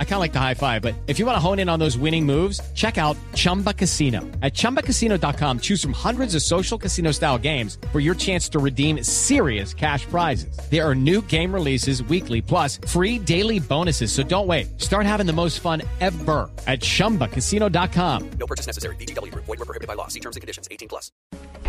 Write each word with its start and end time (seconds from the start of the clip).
I 0.00 0.04
kind 0.04 0.14
of 0.14 0.20
like 0.20 0.32
the 0.32 0.40
high 0.40 0.54
five, 0.54 0.82
but 0.82 0.94
if 1.06 1.20
you 1.20 1.26
want 1.26 1.36
to 1.36 1.40
hone 1.40 1.60
in 1.60 1.68
on 1.68 1.78
those 1.78 1.96
winning 1.96 2.26
moves, 2.26 2.60
check 2.74 2.98
out 2.98 3.16
Chumba 3.34 3.72
Casino. 3.72 4.22
At 4.42 4.54
ChumbaCasino.com, 4.54 5.60
choose 5.60 5.80
from 5.80 5.92
hundreds 5.92 6.34
of 6.34 6.42
social 6.42 6.76
casino 6.76 7.12
style 7.12 7.38
games 7.38 7.78
for 7.92 8.00
your 8.00 8.16
chance 8.16 8.48
to 8.48 8.58
redeem 8.58 9.04
serious 9.04 9.72
cash 9.72 10.04
prizes. 10.06 10.58
There 10.68 10.84
are 10.84 10.96
new 10.96 11.22
game 11.22 11.54
releases 11.54 12.02
weekly, 12.02 12.42
plus 12.42 12.80
free 12.88 13.20
daily 13.20 13.60
bonuses. 13.60 14.10
So 14.10 14.24
don't 14.24 14.48
wait. 14.48 14.80
Start 14.80 15.06
having 15.06 15.26
the 15.26 15.32
most 15.32 15.60
fun 15.60 15.82
ever 16.00 16.50
at 16.66 16.80
ChumbaCasino.com. 16.80 18.30
No 18.30 18.46
purchase 18.48 18.66
necessary. 18.66 18.96
BGW. 18.96 19.32
Void 19.32 19.46
were 19.46 19.56
prohibited 19.58 19.86
by 19.86 19.94
law. 19.94 20.08
See 20.08 20.20
terms 20.20 20.34
and 20.34 20.40
conditions. 20.40 20.66
18 20.72 20.88
plus. 20.88 21.12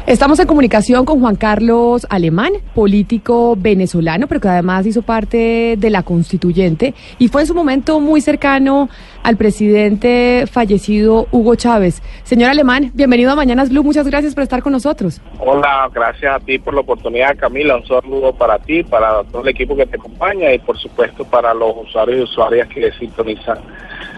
Estamos 0.08 0.40
en 0.40 0.48
comunicación 0.48 1.06
con 1.06 1.20
Juan 1.20 1.36
Carlos 1.36 2.08
Alemán, 2.10 2.54
político 2.74 3.56
venezolano, 3.56 4.28
pero 4.28 4.42
que 4.42 4.48
además 4.48 4.88
hizo 4.88 5.04
parte 5.04 5.76
de 5.78 5.90
la 5.92 6.02
constituyente 6.02 6.96
y 7.20 7.28
fue 7.28 7.42
en 7.42 7.48
su 7.48 7.54
momento 7.54 8.00
muy 8.00 8.19
cercano 8.22 8.90
al 9.24 9.38
presidente 9.38 10.46
fallecido 10.52 11.28
Hugo 11.32 11.56
Chávez. 11.56 12.02
Señor 12.24 12.50
Alemán, 12.50 12.92
bienvenido 12.94 13.32
a 13.32 13.36
Mañanas 13.36 13.70
Blue, 13.70 13.84
muchas 13.84 14.08
gracias 14.08 14.34
por 14.34 14.44
estar 14.44 14.62
con 14.62 14.74
nosotros. 14.74 15.22
Hola, 15.40 15.90
gracias 15.94 16.36
a 16.36 16.40
ti 16.40 16.60
por 16.60 16.74
la 16.74 16.82
oportunidad, 16.82 17.38
Camila. 17.38 17.78
Un 17.78 17.86
saludo 17.86 18.34
para 18.34 18.60
ti, 18.60 18.84
para 18.84 19.24
todo 19.26 19.42
el 19.42 19.50
equipo 19.50 19.76
que 19.76 19.86
te 19.86 19.98
acompaña 19.98 20.54
y 20.54 20.60
por 20.60 20.78
supuesto 20.78 21.24
para 21.26 21.54
los 21.54 21.76
usuarios 21.88 22.20
y 22.20 22.24
usuarias 22.24 22.68
que 22.70 22.92
sintonizan 22.94 23.60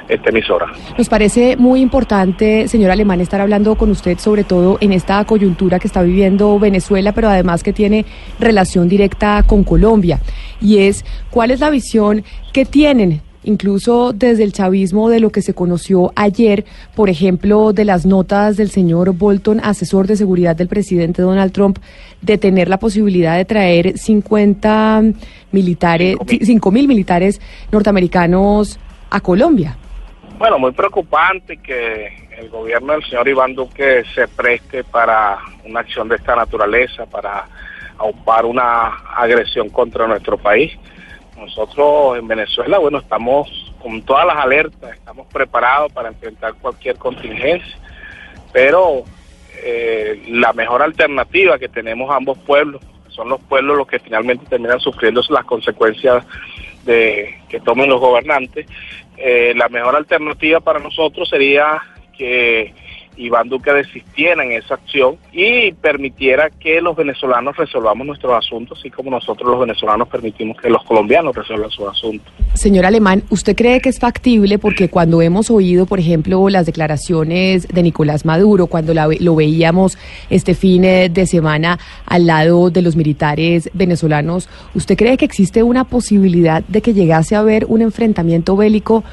esta 0.08 0.30
emisora. 0.30 0.68
Nos 0.98 1.10
parece 1.10 1.56
muy 1.58 1.82
importante, 1.82 2.68
señor 2.68 2.92
Alemán, 2.92 3.22
estar 3.22 3.42
hablando 3.42 3.76
con 3.76 3.90
usted 3.92 4.18
sobre 4.18 4.44
todo 4.44 4.78
en 4.82 4.94
esta 4.94 5.24
coyuntura 5.26 5.80
que 5.80 5.88
está 5.88 6.02
viviendo 6.02 6.60
Venezuela, 6.60 7.14
pero 7.14 7.30
además 7.30 7.64
que 7.64 7.74
tiene 7.74 8.06
relación 8.40 8.90
directa 8.90 9.44
con 9.48 9.64
Colombia. 9.64 10.20
Y 10.60 10.80
es, 10.80 11.06
¿cuál 11.30 11.52
es 11.52 11.60
la 11.60 11.70
visión 11.70 12.24
que 12.52 12.66
tienen 12.66 13.22
incluso 13.44 14.14
desde 14.14 14.44
el 14.44 14.54
chavismo 14.54 15.10
de 15.10 15.20
lo 15.20 15.32
que 15.32 15.42
se 15.42 15.54
conoció 15.54 16.12
ayer, 16.16 16.66
por 16.96 17.10
ejemplo, 17.10 17.74
de 17.74 17.86
las 17.86 18.06
notas 18.06 18.58
del 18.58 18.70
señor 18.70 19.14
Bolton, 19.14 19.60
asesor 19.64 20.08
de 20.08 20.16
seguridad 20.16 20.56
del 20.56 20.68
presidente 20.68 21.22
Donald 21.22 21.52
Trump, 21.52 21.80
de 22.22 22.38
tener 22.38 22.70
la 22.70 22.78
posibilidad 22.78 23.38
de 23.38 23.46
traer 23.46 23.98
50 23.98 25.04
militares, 25.52 26.18
5 26.28 26.72
mil 26.72 26.88
militares 26.88 27.42
norteamericanos 27.72 28.80
a 29.10 29.20
Colombia. 29.20 29.78
Bueno, 30.38 30.58
muy 30.58 30.72
preocupante 30.72 31.58
que 31.58 32.30
el 32.38 32.50
gobierno 32.50 32.94
del 32.94 33.04
señor 33.04 33.28
Iván 33.28 33.54
Duque 33.54 34.04
se 34.16 34.28
preste 34.28 34.84
para 34.84 35.38
una 35.66 35.82
acción 35.82 36.08
de 36.08 36.16
esta 36.16 36.36
naturaleza, 36.36 37.06
para 37.06 37.46
aupar 38.00 38.46
una 38.46 38.88
agresión 39.16 39.70
contra 39.70 40.08
nuestro 40.08 40.38
país. 40.38 40.72
Nosotros 41.42 42.20
en 42.20 42.28
Venezuela, 42.28 42.78
bueno, 42.78 43.00
estamos 43.00 43.74
con 43.82 44.04
todas 44.04 44.28
las 44.28 44.38
alertas, 44.38 44.94
estamos 44.94 45.26
preparados 45.26 45.92
para 45.92 46.10
enfrentar 46.10 46.54
cualquier 46.62 46.98
contingencia, 46.98 47.78
pero 48.54 49.04
eh, 49.64 50.22
la 50.28 50.54
mejor 50.54 50.84
alternativa 50.84 51.58
que 51.58 51.68
tenemos 51.68 52.12
ambos 52.12 52.38
pueblos, 52.38 52.82
son 53.10 53.28
los 53.28 53.42
pueblos 53.42 53.76
los 53.76 53.88
que 53.88 54.00
finalmente 54.00 54.46
terminan 54.46 54.80
sufriendo 54.80 55.22
las 55.30 55.44
consecuencias 55.46 56.24
de 56.84 57.42
que 57.50 57.60
tomen 57.60 57.90
los 57.90 58.00
gobernantes, 58.00 58.68
eh, 59.18 59.54
la 59.56 59.68
mejor 59.68 59.96
alternativa 59.96 60.60
para 60.60 60.80
nosotros 60.80 61.28
sería 61.28 61.82
que 62.16 62.74
Iván 63.18 63.50
Duque 63.50 63.72
desistiera 63.72 64.44
en 64.44 64.52
esa 64.54 64.76
acción 64.76 65.18
y 65.32 65.72
permitiera 65.74 66.50
que 66.50 66.82
los 66.82 66.96
venezolanos 66.96 67.56
resolvamos 67.58 68.08
nuestros 68.08 68.34
asuntos, 68.34 68.80
así 68.80 68.90
como 68.90 69.12
nosotros 69.12 69.50
los 69.50 69.60
venezolanos 69.60 70.08
permitimos 70.08 70.58
que 70.60 70.70
los 70.70 70.84
colombianos 70.84 71.36
resuelvan 71.36 71.70
sus 71.70 71.88
asuntos. 71.88 72.32
Señor 72.54 72.86
Alemán, 72.86 73.24
¿usted 73.30 73.56
cree 73.56 73.82
que 73.82 73.90
es 73.90 74.00
factible? 74.00 74.60
Porque 74.60 74.90
cuando 74.90 75.22
hemos 75.22 75.50
oído, 75.50 75.86
por 75.86 76.00
ejemplo, 76.00 76.50
las 76.50 76.66
declaraciones 76.66 77.68
de 77.68 77.84
Nicolás 77.84 78.26
Maduro, 78.26 78.68
cuando 78.68 78.94
lo 78.94 79.36
veíamos 79.36 79.98
este 80.30 80.54
fin 80.54 80.84
eh, 80.84 81.10
de 81.10 81.26
semana 81.26 81.80
al 82.06 82.28
lado 82.28 82.70
de 82.70 82.82
los 82.82 82.96
militares 82.96 83.70
venezolanos, 83.74 84.50
¿usted 84.76 84.98
cree 84.98 85.18
que 85.18 85.26
existe 85.26 85.64
una 85.64 85.84
posibilidad 85.84 86.64
de 86.68 86.82
que 86.82 86.94
llegase 86.94 87.36
a 87.36 87.40
haber 87.40 87.66
un 87.66 87.82
enfrentamiento 87.82 88.56
bélico? 88.56 89.04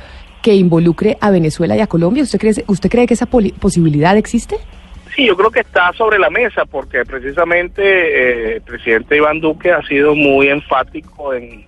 Que 0.42 0.54
involucre 0.54 1.18
a 1.20 1.30
Venezuela 1.30 1.76
y 1.76 1.80
a 1.80 1.86
Colombia? 1.86 2.22
¿Usted 2.22 2.38
cree, 2.38 2.52
usted 2.66 2.90
cree 2.90 3.06
que 3.06 3.14
esa 3.14 3.26
posibilidad 3.26 4.16
existe? 4.16 4.56
Sí, 5.14 5.26
yo 5.26 5.36
creo 5.36 5.50
que 5.50 5.60
está 5.60 5.92
sobre 5.94 6.18
la 6.18 6.30
mesa 6.30 6.64
porque 6.64 7.04
precisamente 7.04 7.82
eh, 7.82 8.56
el 8.56 8.62
presidente 8.62 9.16
Iván 9.16 9.40
Duque 9.40 9.72
ha 9.72 9.82
sido 9.82 10.14
muy 10.14 10.48
enfático 10.48 11.34
en 11.34 11.66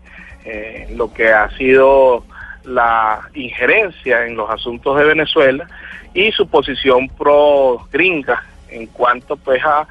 lo 0.97 1.13
que 1.13 1.29
ha 1.29 1.49
sido 1.57 2.25
la 2.65 3.29
injerencia 3.35 4.27
en 4.27 4.37
los 4.37 4.51
asuntos 4.51 4.97
de 4.99 5.05
Venezuela 5.05 5.67
y 6.15 6.33
su 6.33 6.49
posición 6.49 7.09
pro 7.09 7.87
gringa 7.93 8.43
en 8.69 8.87
cuanto 8.87 9.37
pues 9.37 9.63
a 9.65 9.87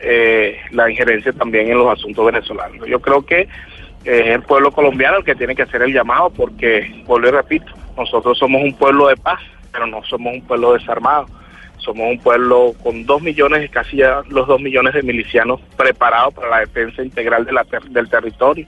eh, 0.00 0.58
la 0.70 0.90
injerencia 0.90 1.32
también 1.32 1.68
en 1.68 1.78
los 1.78 1.92
asuntos 1.92 2.26
venezolanos. 2.26 2.86
Yo 2.86 3.00
creo 3.00 3.24
que 3.24 3.48
es 4.04 4.26
el 4.26 4.42
pueblo 4.42 4.70
colombiano 4.70 5.18
el 5.18 5.24
que 5.24 5.34
tiene 5.34 5.54
que 5.54 5.62
hacer 5.62 5.82
el 5.82 5.92
llamado 5.92 6.30
porque, 6.30 7.02
vuelvo 7.06 7.28
y 7.28 7.30
repito, 7.30 7.72
nosotros 7.96 8.38
somos 8.38 8.62
un 8.62 8.74
pueblo 8.74 9.08
de 9.08 9.16
paz, 9.16 9.40
pero 9.72 9.86
no 9.86 10.02
somos 10.04 10.34
un 10.34 10.42
pueblo 10.42 10.72
desarmado. 10.72 11.26
Somos 11.78 12.10
un 12.10 12.18
pueblo 12.18 12.72
con 12.82 13.04
dos 13.04 13.20
millones, 13.20 13.70
casi 13.70 13.98
ya 13.98 14.22
los 14.28 14.46
dos 14.46 14.60
millones 14.60 14.94
de 14.94 15.02
milicianos 15.02 15.60
preparados 15.76 16.32
para 16.32 16.48
la 16.48 16.60
defensa 16.60 17.02
integral 17.02 17.44
de 17.44 17.52
del 17.90 18.08
territorio. 18.08 18.66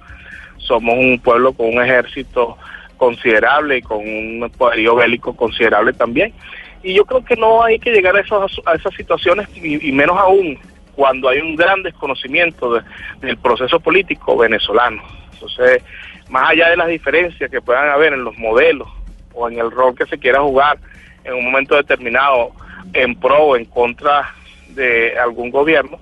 Somos 0.59 0.95
un 0.97 1.19
pueblo 1.21 1.53
con 1.53 1.69
un 1.69 1.83
ejército 1.83 2.59
considerable 2.97 3.79
y 3.79 3.83
con 3.83 3.99
un 4.01 4.53
poderío 4.57 4.97
bélico 4.97 5.35
considerable 5.35 5.93
también. 5.93 6.35
Y 6.83 6.95
yo 6.95 7.05
creo 7.05 7.25
que 7.25 7.37
no 7.37 7.63
hay 7.63 7.79
que 7.79 7.91
llegar 7.91 8.17
a, 8.17 8.21
esos, 8.21 8.61
a 8.67 8.75
esas 8.75 8.95
situaciones, 8.95 9.49
y, 9.57 9.91
menos 9.93 10.19
aún 10.19 10.59
cuando 10.95 11.29
hay 11.29 11.41
un 11.41 11.57
gran 11.57 11.83
desconocimiento 11.83 12.81
del 13.21 13.37
proceso 13.39 13.81
político 13.81 14.37
venezolano. 14.37 15.03
Entonces, 15.33 15.83
más 16.29 16.51
allá 16.51 16.71
de 16.71 16.77
las 16.77 16.89
diferencias 16.89 17.51
que 17.51 17.61
puedan 17.61 17.91
haber 17.91 18.15
en 18.15 18.25
los 18.25 18.37
modelos 18.39 18.89
o 19.37 19.49
en 19.49 19.59
el 19.59 19.71
rol 19.71 19.95
que 19.95 20.07
se 20.07 20.19
quiera 20.19 20.41
jugar 20.41 20.79
en 21.25 21.35
un 21.35 21.45
momento 21.45 21.77
determinado 21.77 22.53
en 22.93 23.15
pro 23.15 23.45
o 23.45 23.57
en 23.57 23.67
contra 23.67 24.35
de 24.71 25.19
algún 25.19 25.51
gobierno, 25.51 25.99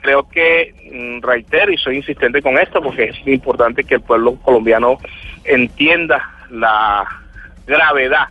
creo 0.00 0.28
que 0.28 0.74
mm, 0.92 1.26
reitero 1.26 1.72
y 1.72 1.76
soy 1.76 1.96
insistente 1.96 2.40
con 2.40 2.56
esto 2.58 2.80
porque 2.80 3.04
es 3.04 3.26
importante 3.26 3.84
que 3.84 3.96
el 3.96 4.00
pueblo 4.00 4.36
colombiano 4.36 4.98
entienda 5.44 6.30
la 6.50 7.04
gravedad 7.66 8.28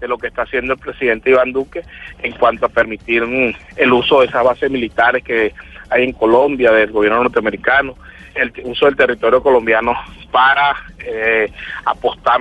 de 0.00 0.08
lo 0.08 0.16
que 0.16 0.28
está 0.28 0.42
haciendo 0.42 0.74
el 0.74 0.78
presidente 0.78 1.30
Iván 1.30 1.52
Duque 1.52 1.82
en 2.22 2.32
cuanto 2.32 2.66
a 2.66 2.68
permitir 2.68 3.26
mm, 3.26 3.54
el 3.76 3.92
uso 3.92 4.20
de 4.20 4.26
esas 4.26 4.44
bases 4.44 4.70
militares 4.70 5.22
que 5.22 5.52
hay 5.90 6.04
en 6.04 6.12
Colombia 6.12 6.70
del 6.72 6.92
gobierno 6.92 7.22
norteamericano, 7.22 7.94
el 8.34 8.52
uso 8.64 8.86
del 8.86 8.96
territorio 8.96 9.42
colombiano 9.42 9.94
para 10.30 10.76
eh, 10.98 11.50
apostar 11.84 12.40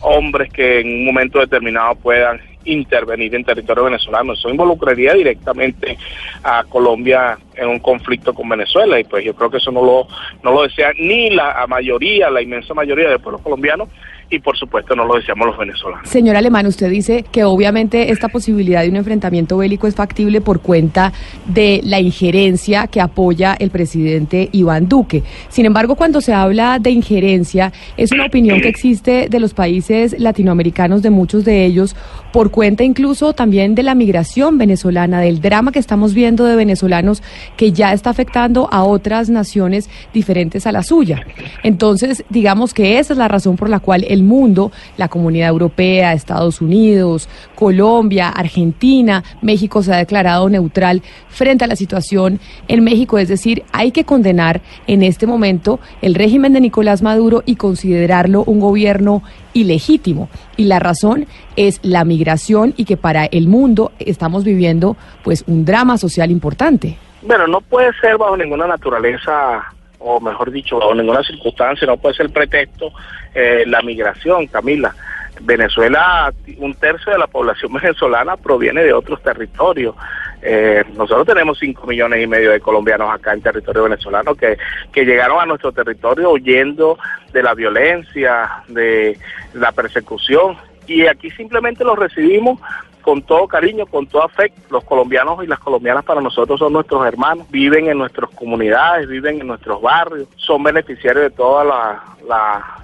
hombres 0.00 0.52
que 0.52 0.80
en 0.80 0.88
un 0.88 1.04
momento 1.06 1.38
determinado 1.38 1.94
puedan 1.96 2.40
intervenir 2.64 3.34
en 3.34 3.44
territorio 3.44 3.84
venezolano. 3.84 4.34
Eso 4.34 4.50
involucraría 4.50 5.14
directamente 5.14 5.96
a 6.42 6.64
Colombia 6.64 7.38
en 7.60 7.68
un 7.68 7.78
conflicto 7.78 8.32
con 8.32 8.48
Venezuela 8.48 8.98
y 8.98 9.04
pues 9.04 9.24
yo 9.24 9.34
creo 9.34 9.50
que 9.50 9.58
eso 9.58 9.70
no 9.70 9.84
lo, 9.84 10.08
no 10.42 10.52
lo 10.52 10.62
desea 10.62 10.92
ni 10.98 11.30
la 11.30 11.66
mayoría, 11.68 12.30
la 12.30 12.42
inmensa 12.42 12.72
mayoría 12.74 13.10
del 13.10 13.20
pueblo 13.20 13.38
colombiano 13.38 13.86
y 14.30 14.38
por 14.38 14.56
supuesto 14.56 14.94
no 14.94 15.04
lo 15.04 15.16
deseamos 15.16 15.48
los 15.48 15.58
venezolanos. 15.58 16.08
Señor 16.08 16.36
Alemán, 16.36 16.66
usted 16.66 16.88
dice 16.88 17.24
que 17.30 17.44
obviamente 17.44 18.12
esta 18.12 18.28
posibilidad 18.28 18.82
de 18.82 18.88
un 18.88 18.96
enfrentamiento 18.96 19.58
bélico 19.58 19.88
es 19.88 19.96
factible 19.96 20.40
por 20.40 20.60
cuenta 20.60 21.12
de 21.46 21.80
la 21.84 22.00
injerencia 22.00 22.86
que 22.86 23.00
apoya 23.00 23.56
el 23.58 23.70
presidente 23.70 24.48
Iván 24.52 24.88
Duque. 24.88 25.24
Sin 25.48 25.66
embargo, 25.66 25.96
cuando 25.96 26.20
se 26.20 26.32
habla 26.32 26.78
de 26.78 26.90
injerencia, 26.90 27.72
es 27.96 28.12
una 28.12 28.26
opinión 28.26 28.60
que 28.60 28.68
existe 28.68 29.28
de 29.28 29.40
los 29.40 29.52
países 29.52 30.18
latinoamericanos, 30.18 31.02
de 31.02 31.10
muchos 31.10 31.44
de 31.44 31.66
ellos, 31.66 31.96
por 32.32 32.52
cuenta 32.52 32.84
incluso 32.84 33.32
también 33.32 33.74
de 33.74 33.82
la 33.82 33.96
migración 33.96 34.58
venezolana, 34.58 35.20
del 35.20 35.40
drama 35.40 35.72
que 35.72 35.80
estamos 35.80 36.14
viendo 36.14 36.44
de 36.44 36.54
venezolanos 36.54 37.22
que 37.56 37.72
ya 37.72 37.92
está 37.92 38.10
afectando 38.10 38.68
a 38.72 38.84
otras 38.84 39.28
naciones 39.28 39.90
diferentes 40.14 40.66
a 40.66 40.72
la 40.72 40.82
suya. 40.82 41.26
Entonces, 41.62 42.24
digamos 42.30 42.72
que 42.72 42.98
esa 42.98 43.12
es 43.12 43.18
la 43.18 43.28
razón 43.28 43.56
por 43.56 43.68
la 43.68 43.80
cual 43.80 44.04
el 44.08 44.22
mundo, 44.22 44.72
la 44.96 45.08
comunidad 45.08 45.48
europea, 45.50 46.12
Estados 46.12 46.60
Unidos, 46.60 47.28
Colombia, 47.54 48.28
Argentina, 48.28 49.22
México 49.42 49.82
se 49.82 49.92
ha 49.92 49.98
declarado 49.98 50.48
neutral 50.48 51.02
frente 51.28 51.64
a 51.64 51.68
la 51.68 51.76
situación 51.76 52.40
en 52.68 52.82
México. 52.82 53.18
Es 53.18 53.28
decir, 53.28 53.64
hay 53.72 53.90
que 53.92 54.04
condenar 54.04 54.62
en 54.86 55.02
este 55.02 55.26
momento 55.26 55.80
el 56.02 56.14
régimen 56.14 56.52
de 56.52 56.60
Nicolás 56.60 57.02
Maduro 57.02 57.42
y 57.44 57.56
considerarlo 57.56 58.42
un 58.44 58.60
gobierno 58.60 59.22
ilegítimo. 59.52 60.28
Y 60.56 60.64
la 60.64 60.78
razón 60.78 61.26
es 61.56 61.80
la 61.82 62.04
migración 62.04 62.74
y 62.76 62.84
que 62.84 62.96
para 62.96 63.26
el 63.26 63.48
mundo 63.48 63.92
estamos 63.98 64.44
viviendo 64.44 64.96
pues 65.22 65.44
un 65.46 65.64
drama 65.64 65.98
social 65.98 66.30
importante. 66.30 66.96
Bueno, 67.22 67.46
no 67.46 67.60
puede 67.60 67.92
ser 68.00 68.16
bajo 68.16 68.36
ninguna 68.36 68.66
naturaleza, 68.66 69.64
o 69.98 70.20
mejor 70.20 70.50
dicho, 70.50 70.78
bajo 70.78 70.94
ninguna 70.94 71.22
circunstancia, 71.22 71.86
no 71.86 71.96
puede 71.98 72.14
ser 72.14 72.30
pretexto 72.30 72.92
eh, 73.34 73.64
la 73.66 73.82
migración, 73.82 74.46
Camila. 74.46 74.94
Venezuela, 75.42 76.32
un 76.58 76.74
tercio 76.74 77.12
de 77.12 77.18
la 77.18 77.26
población 77.26 77.72
venezolana 77.82 78.36
proviene 78.36 78.82
de 78.82 78.92
otros 78.92 79.22
territorios. 79.22 79.94
Eh, 80.42 80.82
nosotros 80.94 81.26
tenemos 81.26 81.58
5 81.58 81.86
millones 81.86 82.22
y 82.22 82.26
medio 82.26 82.50
de 82.50 82.60
colombianos 82.60 83.12
acá 83.12 83.34
en 83.34 83.42
territorio 83.42 83.84
venezolano 83.84 84.34
que, 84.34 84.56
que 84.90 85.04
llegaron 85.04 85.40
a 85.40 85.46
nuestro 85.46 85.72
territorio 85.72 86.30
huyendo 86.30 86.98
de 87.32 87.42
la 87.42 87.54
violencia, 87.54 88.62
de 88.68 89.18
la 89.52 89.72
persecución, 89.72 90.56
y 90.86 91.06
aquí 91.06 91.30
simplemente 91.30 91.84
los 91.84 91.98
recibimos 91.98 92.58
con 93.00 93.22
todo 93.22 93.48
cariño, 93.48 93.86
con 93.86 94.06
todo 94.06 94.24
afecto. 94.24 94.60
Los 94.70 94.84
colombianos 94.84 95.42
y 95.42 95.46
las 95.46 95.58
colombianas 95.58 96.04
para 96.04 96.20
nosotros 96.20 96.58
son 96.58 96.72
nuestros 96.72 97.06
hermanos, 97.06 97.50
viven 97.50 97.88
en 97.88 97.98
nuestras 97.98 98.30
comunidades, 98.30 99.08
viven 99.08 99.40
en 99.40 99.46
nuestros 99.46 99.80
barrios, 99.80 100.28
son 100.36 100.62
beneficiarios 100.62 101.24
de 101.24 101.30
todo 101.30 101.64
la, 101.64 102.02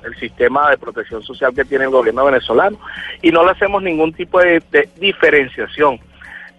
el 0.04 0.14
sistema 0.16 0.70
de 0.70 0.78
protección 0.78 1.22
social 1.22 1.54
que 1.54 1.64
tiene 1.64 1.84
el 1.84 1.90
gobierno 1.90 2.24
venezolano 2.24 2.78
y 3.22 3.30
no 3.30 3.44
le 3.44 3.52
hacemos 3.52 3.82
ningún 3.82 4.12
tipo 4.12 4.40
de, 4.40 4.62
de 4.70 4.88
diferenciación 4.96 6.00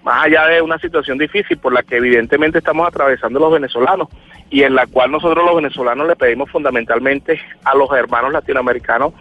más 0.04 0.26
allá 0.26 0.46
de 0.48 0.62
una 0.62 0.78
situación 0.80 1.18
difícil 1.18 1.58
por 1.58 1.74
la 1.74 1.84
que 1.84 1.98
evidentemente 1.98 2.60
estamos 2.60 2.88
atravesando 2.88 3.40
los 3.40 3.52
venezolanos 3.52 4.08
y 4.50 4.64
en 4.64 4.74
la 4.74 4.88
cual 4.88 5.12
nosotros 5.12 5.44
los 5.46 5.56
venezolanos 5.58 6.08
le 6.08 6.16
pedimos 6.16 6.50
fundamentalmente 6.50 7.42
a 7.66 7.76
los 7.76 7.92
hermanos 7.92 8.32
latinoamericanos 8.32 9.14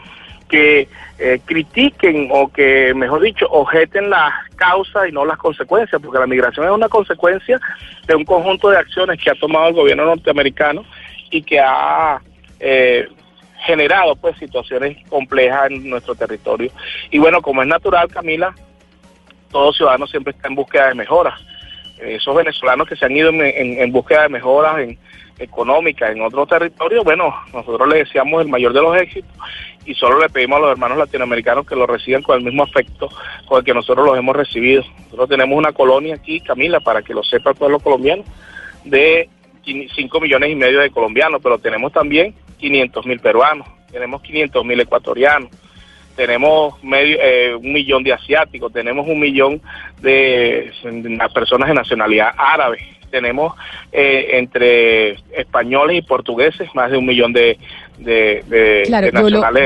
que 0.49 0.89
eh, 1.19 1.41
critiquen 1.45 2.29
o 2.33 2.49
que, 2.49 2.93
mejor 2.95 3.23
dicho, 3.23 3.47
objeten 3.51 4.11
las 4.11 4.33
causas 4.57 5.09
y 5.09 5.13
no 5.13 5.25
las 5.25 5.39
consecuencias, 5.39 6.01
porque 6.03 6.19
la 6.19 6.27
migración 6.27 6.67
es 6.67 6.73
una 6.73 6.89
consecuencia 6.89 7.61
de 8.07 8.15
un 8.15 8.25
conjunto 8.25 8.71
de 8.71 8.79
acciones 8.79 9.21
que 9.23 9.31
ha 9.31 9.35
tomado 9.35 9.69
el 9.69 9.75
gobierno 9.75 10.05
norteamericano 10.05 10.85
y 11.31 11.43
que 11.43 11.59
ha 11.61 12.21
eh, 12.61 13.09
generado 13.65 14.15
pues 14.17 14.37
situaciones 14.39 14.97
complejas 15.09 15.71
en 15.71 15.89
nuestro 15.89 16.15
territorio. 16.15 16.71
Y 17.11 17.19
bueno, 17.19 17.43
como 17.43 17.63
es 17.63 17.69
natural, 17.69 18.09
Camila, 18.09 18.55
todo 19.51 19.73
ciudadano 19.73 20.07
siempre 20.07 20.33
está 20.33 20.49
en 20.49 20.55
búsqueda 20.55 20.89
de 20.89 20.95
mejoras. 20.95 21.41
Esos 21.99 22.37
venezolanos 22.37 22.87
que 22.87 22.97
se 22.97 23.07
han 23.07 23.17
ido 23.17 23.31
en, 23.31 23.91
búsqueda 23.91 24.25
de 24.25 24.29
mejoras 24.29 24.81
en, 24.81 24.99
económicas 25.39 26.13
en 26.13 26.23
otros 26.23 26.49
territorios, 26.49 27.05
bueno, 27.05 27.35
nosotros 27.53 27.89
le 27.89 27.99
deseamos 27.99 28.43
el 28.43 28.49
mayor 28.49 28.73
de 28.73 28.83
los 28.83 28.97
éxitos 28.97 29.33
y 29.87 29.95
solo 29.95 30.19
le 30.19 30.29
pedimos 30.29 30.59
a 30.59 30.63
los 30.63 30.71
hermanos 30.73 30.99
latinoamericanos 30.99 31.67
que 31.67 31.77
lo 31.77 31.87
reciban 31.87 32.23
con 32.23 32.39
el 32.39 32.45
mismo 32.45 32.65
afecto 32.65 33.09
con 33.47 33.59
el 33.59 33.65
que 33.65 33.73
nosotros 33.73 34.05
los 34.05 34.19
hemos 34.19 34.37
recibido. 34.37 34.83
Nosotros 35.05 35.29
tenemos 35.29 35.57
una 35.57 35.73
colonia 35.73 36.17
aquí, 36.17 36.41
Camila, 36.41 36.81
para 36.81 37.03
que 37.03 37.15
lo 37.15 37.23
sepa 37.23 37.51
el 37.51 37.57
pueblo 37.57 37.79
colombiano, 37.79 38.25
de 38.85 39.29
5 39.65 40.21
millones 40.21 40.51
y 40.51 40.55
medio 40.55 40.81
de 40.81 40.91
colombianos, 40.91 41.41
pero 41.43 41.59
tenemos 41.59 41.93
también 41.93 42.35
500 42.59 43.07
mil 43.07 43.21
peruanos, 43.21 43.67
tenemos 43.91 44.23
500 44.23 44.65
mil 44.65 44.81
ecuatorianos, 44.81 45.51
tenemos 46.15 46.83
medio, 46.83 47.19
eh, 47.21 47.55
un 47.55 47.73
millón 47.73 48.03
de 48.03 48.13
asiáticos, 48.13 48.73
tenemos 48.73 49.07
un 49.07 49.21
millón 49.21 49.61
de, 50.01 50.73
de 50.83 51.29
personas 51.35 51.69
de 51.69 51.75
nacionalidad 51.75 52.33
árabe, 52.37 52.79
tenemos 53.11 53.55
eh, 53.93 54.31
entre 54.33 55.13
españoles 55.37 55.99
y 55.99 56.03
portugueses 56.03 56.69
más 56.75 56.91
de 56.91 56.99
un 56.99 57.07
millón 57.07 57.33
de, 57.33 57.59
de, 57.99 58.83
claro, 58.87 59.09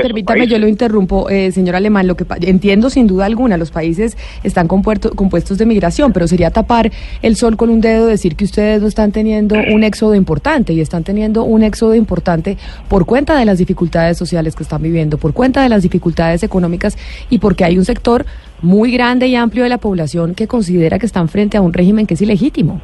permítame, 0.01 0.47
yo 0.47 0.57
lo 0.57 0.67
interrumpo, 0.67 1.29
eh, 1.29 1.51
señor 1.51 1.75
Alemán. 1.75 2.07
Lo 2.07 2.15
que 2.15 2.25
entiendo 2.41 2.89
sin 2.89 3.07
duda 3.07 3.25
alguna, 3.25 3.57
los 3.57 3.71
países 3.71 4.17
están 4.43 4.67
compuestos 4.67 5.57
de 5.57 5.65
migración, 5.65 6.13
pero 6.13 6.27
sería 6.27 6.49
tapar 6.51 6.91
el 7.21 7.35
sol 7.35 7.57
con 7.57 7.69
un 7.69 7.81
dedo 7.81 8.07
decir 8.07 8.35
que 8.35 8.45
ustedes 8.45 8.81
no 8.81 8.87
están 8.87 9.11
teniendo 9.11 9.55
un 9.55 9.83
éxodo 9.83 10.15
importante 10.15 10.73
y 10.73 10.79
están 10.79 11.03
teniendo 11.03 11.43
un 11.43 11.63
éxodo 11.63 11.95
importante 11.95 12.57
por 12.87 13.05
cuenta 13.05 13.37
de 13.37 13.45
las 13.45 13.57
dificultades 13.57 14.17
sociales 14.17 14.55
que 14.55 14.63
están 14.63 14.81
viviendo, 14.81 15.17
por 15.17 15.33
cuenta 15.33 15.61
de 15.61 15.69
las 15.69 15.83
dificultades 15.83 16.43
económicas 16.43 16.97
y 17.29 17.39
porque 17.39 17.65
hay 17.65 17.77
un 17.77 17.85
sector 17.85 18.25
muy 18.61 18.91
grande 18.91 19.27
y 19.27 19.35
amplio 19.35 19.63
de 19.63 19.69
la 19.69 19.77
población 19.77 20.35
que 20.35 20.47
considera 20.47 20.99
que 20.99 21.05
están 21.05 21.27
frente 21.27 21.57
a 21.57 21.61
un 21.61 21.73
régimen 21.73 22.05
que 22.05 22.13
es 22.13 22.21
ilegítimo. 22.21 22.79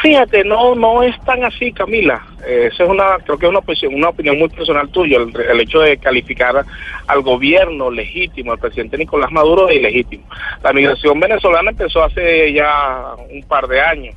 Fíjate, 0.00 0.44
no 0.44 0.74
no 0.74 1.02
es 1.02 1.18
tan 1.24 1.44
así, 1.44 1.72
Camila. 1.72 2.22
Eh, 2.46 2.70
esa 2.72 2.84
es 2.84 2.90
una, 2.90 3.18
creo 3.18 3.36
que 3.38 3.46
es 3.46 3.50
una 3.50 3.58
opinión, 3.58 3.94
una 3.94 4.08
opinión 4.08 4.38
muy 4.38 4.48
personal 4.48 4.88
tuya, 4.88 5.18
el, 5.18 5.60
hecho 5.60 5.80
de 5.80 5.98
calificar 5.98 6.64
al 7.06 7.22
gobierno 7.22 7.90
legítimo, 7.90 8.52
al 8.52 8.58
presidente 8.58 8.96
Nicolás 8.96 9.30
Maduro 9.30 9.66
de 9.66 9.74
ilegítimo. 9.74 10.24
La 10.62 10.72
migración 10.72 11.20
venezolana 11.20 11.70
empezó 11.70 12.02
hace 12.02 12.52
ya 12.52 13.14
un 13.30 13.42
par 13.42 13.66
de 13.68 13.80
años. 13.80 14.14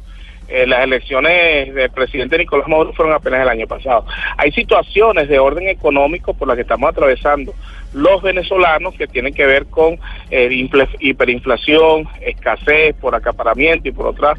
Eh, 0.53 0.67
las 0.67 0.83
elecciones 0.83 1.73
del 1.73 1.89
presidente 1.89 2.37
Nicolás 2.37 2.67
Maduro 2.67 2.93
fueron 2.93 3.15
apenas 3.15 3.41
el 3.41 3.49
año 3.49 3.65
pasado. 3.65 4.05
Hay 4.37 4.51
situaciones 4.51 5.27
de 5.27 5.39
orden 5.39 5.67
económico 5.67 6.35
por 6.35 6.47
las 6.47 6.53
que 6.55 6.61
estamos 6.61 6.91
atravesando 6.91 7.55
los 7.91 8.21
venezolanos 8.21 8.93
que 8.93 9.07
tienen 9.07 9.33
que 9.33 9.47
ver 9.47 9.65
con 9.65 9.97
eh, 10.29 10.67
hiperinflación, 10.99 12.07
escasez 12.21 12.93
por 13.01 13.15
acaparamiento 13.15 13.89
y 13.89 13.91
por 13.93 14.05
otras 14.05 14.37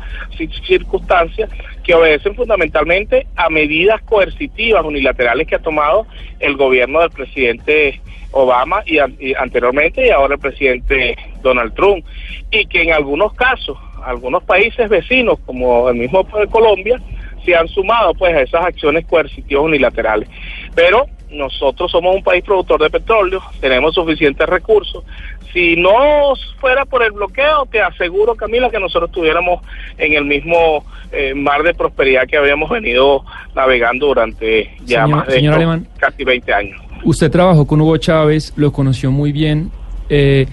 circunstancias 0.69 1.51
que 1.83 1.95
obedecen 1.95 2.37
fundamentalmente 2.37 3.27
a 3.35 3.51
medidas 3.51 4.01
coercitivas 4.03 4.85
unilaterales 4.85 5.49
que 5.49 5.57
ha 5.57 5.63
tomado 5.63 6.07
el 6.39 6.57
gobierno 6.57 7.01
del 7.01 7.11
presidente 7.11 8.01
Obama 8.31 8.85
y, 8.87 8.99
anteriormente 9.35 10.07
y 10.07 10.11
ahora 10.11 10.35
el 10.35 10.41
presidente 10.41 11.17
Donald 11.43 11.75
Trump 11.75 12.05
y 12.53 12.67
que 12.67 12.83
en 12.83 12.93
algunos 12.93 13.33
casos 13.35 13.79
algunos 14.05 14.43
países 14.45 14.89
vecinos 14.89 15.39
como 15.47 15.89
el 15.89 15.97
mismo 15.97 16.23
de 16.39 16.47
Colombia 16.49 17.01
se 17.45 17.55
han 17.55 17.69
sumado 17.69 18.15
pues 18.15 18.35
a 18.35 18.41
esas 18.41 18.65
acciones 18.65 19.05
coercitivas 19.07 19.65
unilaterales 19.65 20.29
pero 20.75 21.07
nosotros 21.35 21.91
somos 21.91 22.15
un 22.15 22.23
país 22.23 22.45
productor 22.45 22.83
de 22.83 22.91
petróleo, 22.91 23.43
tenemos 23.61 23.95
suficientes 23.95 24.49
recursos. 24.49 25.05
Si 25.53 25.77
no 25.77 26.35
fuera 26.59 26.85
por 26.85 27.03
el 27.03 27.13
bloqueo, 27.13 27.67
te 27.71 27.81
aseguro, 27.81 28.35
Camila, 28.35 28.71
que 28.71 28.81
nosotros 28.81 29.11
estuviéramos 29.11 29.61
en 29.99 30.15
el 30.15 30.25
mismo 30.25 30.85
eh, 31.13 31.35
mar 31.35 31.63
de 31.63 31.75
prosperidad 31.75 32.27
que 32.27 32.37
habíamos 32.37 32.71
venido 32.71 33.25
navegando 33.55 34.09
durante 34.09 34.71
ya 34.85 35.07
más 35.07 35.27
de 35.29 35.83
casi 35.99 36.25
20 36.25 36.53
años. 36.53 36.81
Usted 37.05 37.31
trabajó 37.31 37.67
con 37.67 37.81
Hugo 37.81 37.97
Chávez, 37.99 38.53
lo 38.57 38.73
conoció 38.73 39.11
muy 39.11 39.31
bien. 39.31 39.71
Eh, 40.09 40.47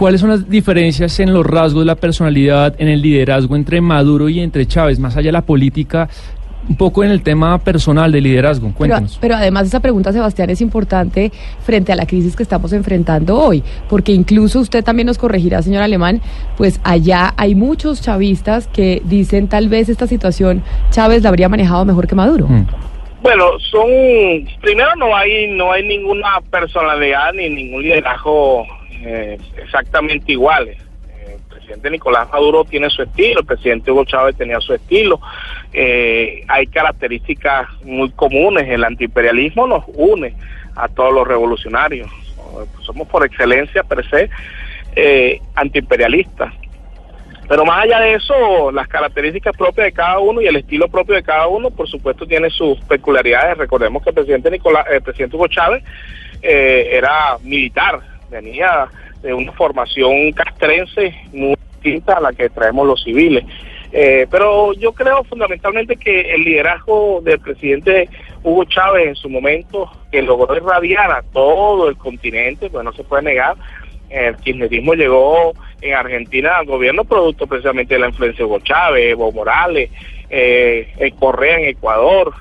¿Cuáles 0.00 0.22
son 0.22 0.30
las 0.30 0.48
diferencias 0.48 1.20
en 1.20 1.34
los 1.34 1.44
rasgos 1.44 1.82
de 1.82 1.86
la 1.86 1.94
personalidad, 1.94 2.74
en 2.78 2.88
el 2.88 3.02
liderazgo 3.02 3.54
entre 3.54 3.82
Maduro 3.82 4.30
y 4.30 4.40
entre 4.40 4.64
Chávez, 4.64 4.98
más 4.98 5.14
allá 5.14 5.26
de 5.26 5.32
la 5.32 5.42
política? 5.42 6.08
un 6.68 6.76
poco 6.76 7.02
en 7.04 7.10
el 7.10 7.22
tema 7.22 7.58
personal 7.58 8.10
de 8.12 8.20
liderazgo. 8.20 8.72
Cuéntanos. 8.72 9.18
Pero, 9.20 9.34
además 9.34 9.66
esa 9.66 9.80
pregunta, 9.80 10.12
Sebastián, 10.12 10.48
es 10.50 10.60
importante 10.60 11.32
frente 11.64 11.92
a 11.92 11.96
la 11.96 12.06
crisis 12.06 12.34
que 12.34 12.42
estamos 12.42 12.72
enfrentando 12.72 13.38
hoy, 13.38 13.62
porque 13.90 14.12
incluso 14.12 14.60
usted 14.60 14.82
también 14.84 15.06
nos 15.06 15.18
corregirá, 15.18 15.60
señor 15.60 15.82
Alemán, 15.82 16.22
pues 16.56 16.80
allá 16.82 17.34
hay 17.36 17.54
muchos 17.54 18.00
chavistas 18.00 18.68
que 18.68 19.02
dicen 19.04 19.48
tal 19.48 19.68
vez 19.68 19.88
esta 19.90 20.06
situación 20.06 20.62
Chávez 20.90 21.22
la 21.22 21.28
habría 21.28 21.48
manejado 21.50 21.84
mejor 21.84 22.06
que 22.06 22.14
Maduro. 22.14 22.46
Mm. 22.48 22.66
Bueno, 23.22 23.44
son 23.70 23.88
primero 24.62 24.94
no 24.96 25.14
hay 25.14 25.50
no 25.50 25.72
hay 25.72 25.86
ninguna 25.86 26.40
personalidad 26.50 27.32
ni 27.34 27.50
ningún 27.50 27.82
liderazgo 27.82 28.66
eh, 29.00 29.38
exactamente 29.56 30.32
iguales 30.32 30.78
presidente 31.70 31.90
Nicolás 31.90 32.28
Maduro 32.32 32.64
tiene 32.64 32.90
su 32.90 33.02
estilo, 33.02 33.40
el 33.40 33.46
presidente 33.46 33.92
Hugo 33.92 34.04
Chávez 34.04 34.36
tenía 34.36 34.60
su 34.60 34.74
estilo. 34.74 35.20
Eh, 35.72 36.44
hay 36.48 36.66
características 36.66 37.68
muy 37.84 38.10
comunes, 38.10 38.68
el 38.68 38.82
antiimperialismo 38.82 39.68
nos 39.68 39.84
une 39.94 40.34
a 40.74 40.88
todos 40.88 41.14
los 41.14 41.26
revolucionarios. 41.26 42.10
Somos 42.80 43.06
por 43.06 43.24
excelencia 43.24 43.84
per 43.84 44.08
se 44.08 44.30
eh, 44.96 45.40
antiimperialistas. 45.54 46.52
Pero 47.48 47.64
más 47.64 47.84
allá 47.84 48.00
de 48.00 48.14
eso, 48.14 48.70
las 48.72 48.88
características 48.88 49.56
propias 49.56 49.86
de 49.86 49.92
cada 49.92 50.18
uno 50.18 50.40
y 50.40 50.46
el 50.46 50.56
estilo 50.56 50.88
propio 50.88 51.14
de 51.16 51.22
cada 51.22 51.46
uno, 51.48 51.70
por 51.70 51.88
supuesto, 51.88 52.26
tiene 52.26 52.50
sus 52.50 52.80
peculiaridades. 52.82 53.58
Recordemos 53.58 54.02
que 54.02 54.10
el 54.10 54.14
presidente 54.14 54.50
Nicolás, 54.50 54.86
el 54.90 55.02
presidente 55.02 55.36
Hugo 55.36 55.48
Chávez 55.48 55.84
eh, 56.42 56.90
era 56.92 57.38
militar, 57.42 58.00
venía 58.30 58.88
de 59.22 59.34
una 59.34 59.52
formación 59.52 60.32
castrense 60.32 61.14
muy 61.32 61.56
distinta 61.74 62.14
a 62.14 62.20
la 62.20 62.32
que 62.32 62.48
traemos 62.48 62.86
los 62.86 63.02
civiles. 63.02 63.44
Eh, 63.92 64.26
pero 64.30 64.72
yo 64.74 64.92
creo 64.92 65.24
fundamentalmente 65.24 65.96
que 65.96 66.32
el 66.32 66.44
liderazgo 66.44 67.20
del 67.22 67.40
presidente 67.40 68.08
Hugo 68.42 68.64
Chávez 68.64 69.08
en 69.08 69.16
su 69.16 69.28
momento, 69.28 69.90
que 70.12 70.22
logró 70.22 70.56
irradiar 70.56 71.10
a 71.10 71.22
todo 71.32 71.88
el 71.88 71.96
continente, 71.96 72.70
pues 72.70 72.84
no 72.84 72.92
se 72.92 73.02
puede 73.02 73.24
negar, 73.24 73.56
el 74.08 74.36
kirchnerismo 74.36 74.94
llegó 74.94 75.52
en 75.80 75.94
Argentina 75.94 76.58
al 76.58 76.66
gobierno 76.66 77.04
producto 77.04 77.46
precisamente 77.46 77.94
de 77.94 78.00
la 78.00 78.08
influencia 78.08 78.38
de 78.38 78.44
Hugo 78.44 78.60
Chávez, 78.60 79.10
Evo 79.10 79.32
Morales, 79.32 79.90
eh, 80.30 81.12
Correa 81.18 81.58
en 81.58 81.68
Ecuador, 81.68 82.32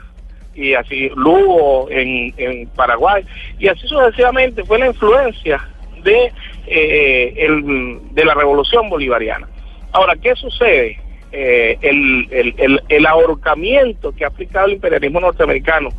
y 0.55 0.73
así 0.73 1.09
Lugo 1.15 1.87
en, 1.89 2.33
en 2.37 2.67
Paraguay, 2.69 3.23
y 3.57 3.67
así 3.67 3.87
sucesivamente 3.87 4.63
fue 4.63 4.79
la 4.79 4.87
influencia 4.87 5.67
de, 6.03 6.31
eh, 6.67 7.33
el, 7.37 7.99
de 8.11 8.25
la 8.25 8.33
revolución 8.33 8.89
bolivariana. 8.89 9.47
Ahora, 9.91 10.15
¿qué 10.15 10.35
sucede? 10.35 10.99
Eh, 11.31 11.77
el, 11.81 12.27
el, 12.31 12.81
el, 12.89 13.05
ahorcamiento 13.05 14.11
que 14.13 14.25
ha 14.25 14.29
aplicado 14.29 14.65
el 14.65 14.73
imperialismo 14.73 15.19
norteamericano 15.19 15.89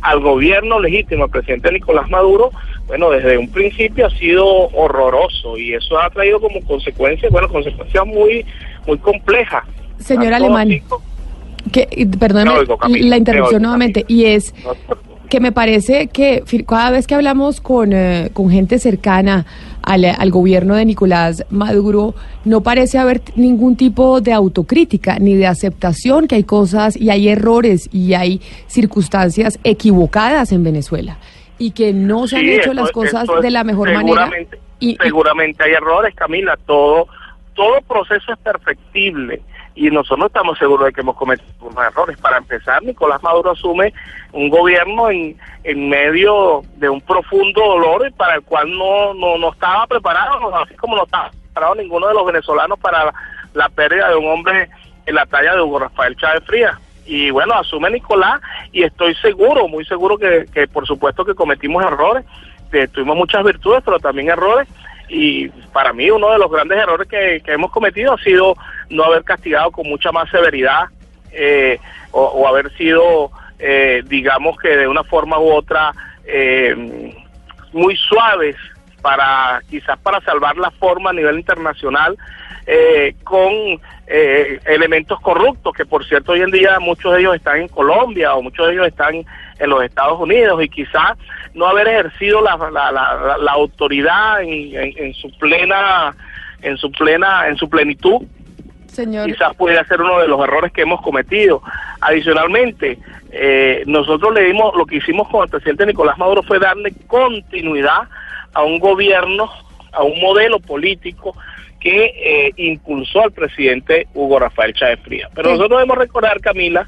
al 0.00 0.20
gobierno 0.20 0.78
legítimo, 0.78 1.24
al 1.24 1.30
presidente 1.30 1.72
Nicolás 1.72 2.08
Maduro, 2.08 2.52
bueno, 2.86 3.10
desde 3.10 3.36
un 3.36 3.48
principio 3.48 4.06
ha 4.06 4.10
sido 4.10 4.46
horroroso 4.46 5.58
y 5.58 5.74
eso 5.74 5.98
ha 5.98 6.08
traído 6.10 6.40
como 6.40 6.60
consecuencia, 6.62 7.28
bueno, 7.30 7.48
consecuencias 7.48 8.06
muy, 8.06 8.46
muy 8.86 8.98
complejas. 8.98 9.64
Señor 9.98 10.34
Alemán, 10.34 10.68
que, 11.72 12.08
perdóneme 12.18 12.60
la 13.00 13.16
interrupción 13.16 13.62
nuevamente, 13.62 14.04
y 14.06 14.26
es 14.26 14.54
que 15.28 15.40
me 15.40 15.52
parece 15.52 16.08
que 16.08 16.42
cada 16.66 16.90
vez 16.90 17.06
que 17.06 17.14
hablamos 17.14 17.60
con, 17.60 17.92
eh, 17.92 18.30
con 18.32 18.50
gente 18.50 18.78
cercana 18.78 19.46
al, 19.82 20.04
al, 20.04 20.30
gobierno 20.30 20.74
de 20.74 20.84
Nicolás 20.84 21.44
Maduro, 21.50 22.14
no 22.44 22.62
parece 22.62 22.98
haber 22.98 23.22
ningún 23.36 23.76
tipo 23.76 24.20
de 24.20 24.32
autocrítica 24.32 25.18
ni 25.18 25.34
de 25.34 25.46
aceptación 25.46 26.26
que 26.26 26.36
hay 26.36 26.44
cosas 26.44 26.96
y 26.96 27.10
hay 27.10 27.28
errores 27.28 27.88
y 27.92 28.14
hay 28.14 28.40
circunstancias 28.66 29.58
equivocadas 29.64 30.52
en 30.52 30.64
Venezuela 30.64 31.18
y 31.58 31.70
que 31.70 31.92
no 31.92 32.26
se 32.26 32.36
han 32.36 32.46
hecho 32.46 32.74
las 32.74 32.90
cosas 32.90 33.28
de 33.40 33.50
la 33.50 33.64
mejor 33.64 33.92
manera. 33.92 34.30
Y, 34.78 34.96
seguramente 35.02 35.64
hay 35.64 35.72
errores, 35.72 36.14
Camila, 36.14 36.58
todo, 36.66 37.08
todo 37.54 37.80
proceso 37.82 38.32
es 38.32 38.38
perfectible 38.38 39.42
y 39.76 39.90
nosotros 39.90 40.26
estamos 40.28 40.58
seguros 40.58 40.86
de 40.86 40.92
que 40.92 41.02
hemos 41.02 41.16
cometido 41.16 41.50
unos 41.60 41.84
errores. 41.84 42.16
Para 42.16 42.38
empezar, 42.38 42.82
Nicolás 42.82 43.22
Maduro 43.22 43.50
asume 43.50 43.92
un 44.32 44.48
gobierno 44.48 45.10
en, 45.10 45.36
en 45.64 45.88
medio 45.90 46.62
de 46.76 46.88
un 46.88 47.02
profundo 47.02 47.60
dolor 47.60 48.10
para 48.16 48.36
el 48.36 48.42
cual 48.42 48.70
no, 48.70 49.12
no, 49.12 49.36
no 49.36 49.52
estaba 49.52 49.86
preparado, 49.86 50.56
así 50.56 50.74
como 50.76 50.96
no 50.96 51.04
estaba 51.04 51.30
preparado 51.30 51.74
ninguno 51.74 52.08
de 52.08 52.14
los 52.14 52.24
venezolanos 52.24 52.78
para 52.78 53.12
la, 53.52 53.68
pérdida 53.68 54.08
de 54.08 54.16
un 54.16 54.26
hombre 54.26 54.70
en 55.04 55.14
la 55.14 55.26
talla 55.26 55.54
de 55.54 55.60
Hugo 55.60 55.78
Rafael 55.80 56.16
Chávez 56.16 56.42
Frías. 56.44 56.74
Y 57.04 57.30
bueno, 57.30 57.54
asume 57.54 57.90
Nicolás 57.90 58.40
y 58.72 58.82
estoy 58.82 59.14
seguro, 59.16 59.68
muy 59.68 59.84
seguro 59.84 60.16
que, 60.16 60.46
que 60.54 60.66
por 60.66 60.86
supuesto 60.86 61.22
que 61.22 61.34
cometimos 61.34 61.84
errores, 61.84 62.24
que 62.72 62.88
tuvimos 62.88 63.16
muchas 63.16 63.44
virtudes, 63.44 63.82
pero 63.84 63.98
también 63.98 64.30
errores 64.30 64.66
y 65.08 65.48
para 65.72 65.92
mí 65.92 66.10
uno 66.10 66.30
de 66.32 66.38
los 66.38 66.50
grandes 66.50 66.78
errores 66.78 67.08
que, 67.08 67.42
hemos 67.46 67.70
cometido 67.70 68.14
ha 68.14 68.18
sido 68.18 68.56
no 68.90 69.04
haber 69.04 69.22
castigado 69.22 69.70
con 69.70 69.88
mucha 69.88 70.10
más 70.12 70.28
severidad 70.30 70.86
eh, 71.32 71.78
o, 72.12 72.48
haber 72.48 72.74
sido, 72.76 73.30
eh, 73.58 74.02
digamos 74.06 74.56
que 74.58 74.68
de 74.76 74.88
una 74.88 75.04
forma 75.04 75.38
u 75.38 75.52
otra, 75.52 75.92
eh, 76.24 77.14
muy 77.72 77.94
suaves 77.96 78.56
para 79.02 79.60
quizás 79.68 79.98
para 79.98 80.20
salvar 80.22 80.56
la 80.56 80.70
forma 80.70 81.10
a 81.10 81.12
nivel 81.12 81.36
internacional 81.36 82.16
con 83.22 83.52
elementos 84.06 85.20
corruptos, 85.20 85.72
que 85.72 85.84
por 85.84 86.04
cierto 86.04 86.32
hoy 86.32 86.40
en 86.40 86.50
día 86.50 86.80
muchos 86.80 87.12
de 87.12 87.20
ellos 87.20 87.36
están 87.36 87.60
en 87.60 87.68
Colombia 87.68 88.34
o 88.34 88.42
muchos 88.42 88.66
de 88.66 88.72
ellos 88.72 88.88
están 88.88 89.24
en 89.58 89.70
los 89.70 89.82
Estados 89.82 90.20
Unidos 90.20 90.62
y 90.62 90.68
quizás 90.68 91.16
no 91.54 91.66
haber 91.66 91.88
ejercido 91.88 92.40
la, 92.42 92.56
la, 92.70 93.36
la, 93.38 93.52
autoridad 93.52 94.42
en, 94.42 95.14
su 95.14 95.30
plena 95.38 96.14
en 96.62 96.76
su 96.76 96.90
plena 96.92 97.48
en 97.48 97.56
su 97.56 97.68
plenitud 97.68 98.22
Señor. 98.88 99.26
quizás 99.26 99.54
pudiera 99.56 99.84
ser 99.84 100.00
uno 100.00 100.18
de 100.20 100.28
los 100.28 100.42
errores 100.42 100.72
que 100.72 100.82
hemos 100.82 101.00
cometido. 101.02 101.62
Adicionalmente 102.00 102.98
eh, 103.30 103.82
nosotros 103.86 104.34
le 104.34 104.44
dimos 104.44 104.74
lo 104.76 104.86
que 104.86 104.96
hicimos 104.96 105.28
con 105.28 105.44
el 105.44 105.50
presidente 105.50 105.86
Nicolás 105.86 106.18
Maduro 106.18 106.42
fue 106.42 106.58
darle 106.58 106.92
continuidad 107.06 108.08
a 108.52 108.62
un 108.62 108.78
gobierno 108.78 109.50
a 109.92 110.02
un 110.02 110.20
modelo 110.20 110.60
político 110.60 111.34
que 111.80 112.12
eh, 112.16 112.52
impulsó 112.56 113.22
al 113.22 113.32
presidente 113.32 114.08
Hugo 114.14 114.38
Rafael 114.38 114.74
Chávez 114.74 115.00
Frías 115.00 115.30
pero 115.34 115.50
nosotros 115.50 115.78
debemos 115.78 115.98
recordar 115.98 116.40
Camila 116.40 116.86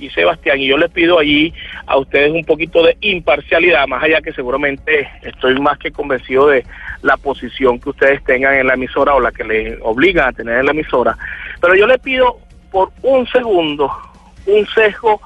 y 0.00 0.10
Sebastián, 0.10 0.58
y 0.60 0.66
yo 0.66 0.76
les 0.76 0.90
pido 0.90 1.18
allí 1.18 1.52
a 1.86 1.96
ustedes 1.98 2.32
un 2.32 2.44
poquito 2.44 2.82
de 2.82 2.96
imparcialidad, 3.00 3.86
más 3.86 4.02
allá 4.02 4.20
que 4.20 4.32
seguramente 4.32 5.08
estoy 5.22 5.60
más 5.60 5.78
que 5.78 5.92
convencido 5.92 6.48
de 6.48 6.64
la 7.02 7.16
posición 7.16 7.78
que 7.78 7.90
ustedes 7.90 8.24
tengan 8.24 8.54
en 8.54 8.66
la 8.66 8.74
emisora 8.74 9.14
o 9.14 9.20
la 9.20 9.32
que 9.32 9.44
les 9.44 9.78
obligan 9.82 10.28
a 10.28 10.32
tener 10.32 10.58
en 10.58 10.66
la 10.66 10.72
emisora, 10.72 11.16
pero 11.60 11.74
yo 11.74 11.86
les 11.86 11.98
pido 11.98 12.38
por 12.70 12.90
un 13.02 13.26
segundo 13.28 13.90
un 14.46 14.66
sesgo 14.68 15.20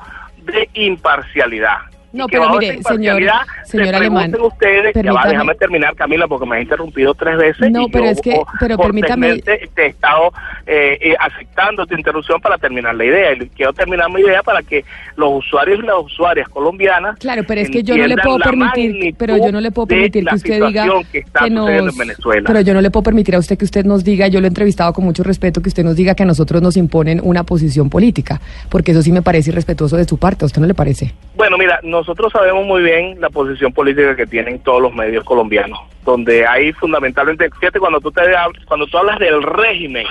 de 0.44 0.68
imparcialidad. 0.74 1.78
No, 2.14 2.28
pero 2.28 2.48
mire, 2.58 2.80
señor, 2.84 3.22
señor 3.64 3.94
Alemán, 3.96 4.32
ustedes, 4.40 4.94
déjame 4.94 5.54
terminar, 5.56 5.96
Camila, 5.96 6.28
porque 6.28 6.46
me 6.46 6.56
ha 6.56 6.60
interrumpido 6.60 7.12
tres 7.12 7.36
veces. 7.36 7.70
No, 7.72 7.88
pero 7.88 8.06
es 8.06 8.20
que, 8.20 8.40
pero 8.60 8.78
permítame. 8.78 9.42
Te 9.42 9.68
he 9.76 9.86
estado 9.86 10.32
eh, 10.64 10.96
eh, 11.00 11.14
aceptando 11.18 11.84
tu 11.86 11.94
interrupción 11.94 12.40
para 12.40 12.56
terminar 12.56 12.94
la 12.94 13.04
idea. 13.04 13.32
Y 13.32 13.48
quiero 13.48 13.72
terminar 13.72 14.10
mi 14.10 14.20
idea 14.20 14.44
para 14.44 14.62
que 14.62 14.84
los 15.16 15.44
usuarios 15.44 15.80
y 15.80 15.82
las 15.82 15.96
usuarias 15.98 16.48
colombianas. 16.48 17.18
Claro, 17.18 17.42
pero 17.46 17.60
es 17.60 17.68
que 17.68 17.82
yo 17.82 17.96
no 17.96 18.06
le 18.06 18.16
puedo 18.16 18.38
permitir, 18.38 19.14
pero 19.18 19.36
yo 19.36 19.50
no 19.50 19.60
le 19.60 19.72
puedo 19.72 19.88
permitir 19.88 20.24
que 20.24 20.34
usted 20.36 20.66
diga 20.66 20.86
que, 21.10 21.50
nos, 21.50 21.96
Venezuela. 21.98 22.46
Pero 22.46 22.60
yo 22.60 22.74
no 22.74 22.80
le 22.80 22.90
puedo 22.92 23.02
permitir 23.02 23.34
a 23.34 23.40
usted 23.40 23.58
que 23.58 23.64
usted 23.64 23.84
nos 23.84 24.04
diga, 24.04 24.28
yo 24.28 24.40
lo 24.40 24.46
he 24.46 24.48
entrevistado 24.48 24.92
con 24.92 25.04
mucho 25.04 25.24
respeto, 25.24 25.60
que 25.60 25.68
usted 25.68 25.82
nos 25.82 25.96
diga 25.96 26.14
que 26.14 26.22
a 26.22 26.26
nosotros 26.26 26.62
nos 26.62 26.76
imponen 26.76 27.20
una 27.24 27.42
posición 27.42 27.90
política, 27.90 28.40
porque 28.70 28.92
eso 28.92 29.02
sí 29.02 29.10
me 29.10 29.22
parece 29.22 29.50
irrespetuoso 29.50 29.96
de 29.96 30.04
su 30.04 30.16
parte. 30.16 30.44
¿A 30.44 30.46
usted 30.46 30.60
no 30.60 30.66
le 30.68 30.74
parece? 30.74 31.12
Bueno, 31.36 31.58
mira, 31.58 31.80
nosotros 32.04 32.32
sabemos 32.32 32.66
muy 32.66 32.82
bien 32.82 33.18
la 33.18 33.30
posición 33.30 33.72
política 33.72 34.14
que 34.14 34.26
tienen 34.26 34.58
todos 34.58 34.82
los 34.82 34.92
medios 34.92 35.24
colombianos, 35.24 35.78
donde 36.04 36.46
hay 36.46 36.70
fundamentalmente, 36.74 37.48
fíjate, 37.58 37.80
cuando 37.80 37.98
tú, 37.98 38.12
te, 38.12 38.20
cuando 38.68 38.86
tú 38.86 38.98
hablas 38.98 39.18
del 39.18 39.42
régimen, 39.42 40.06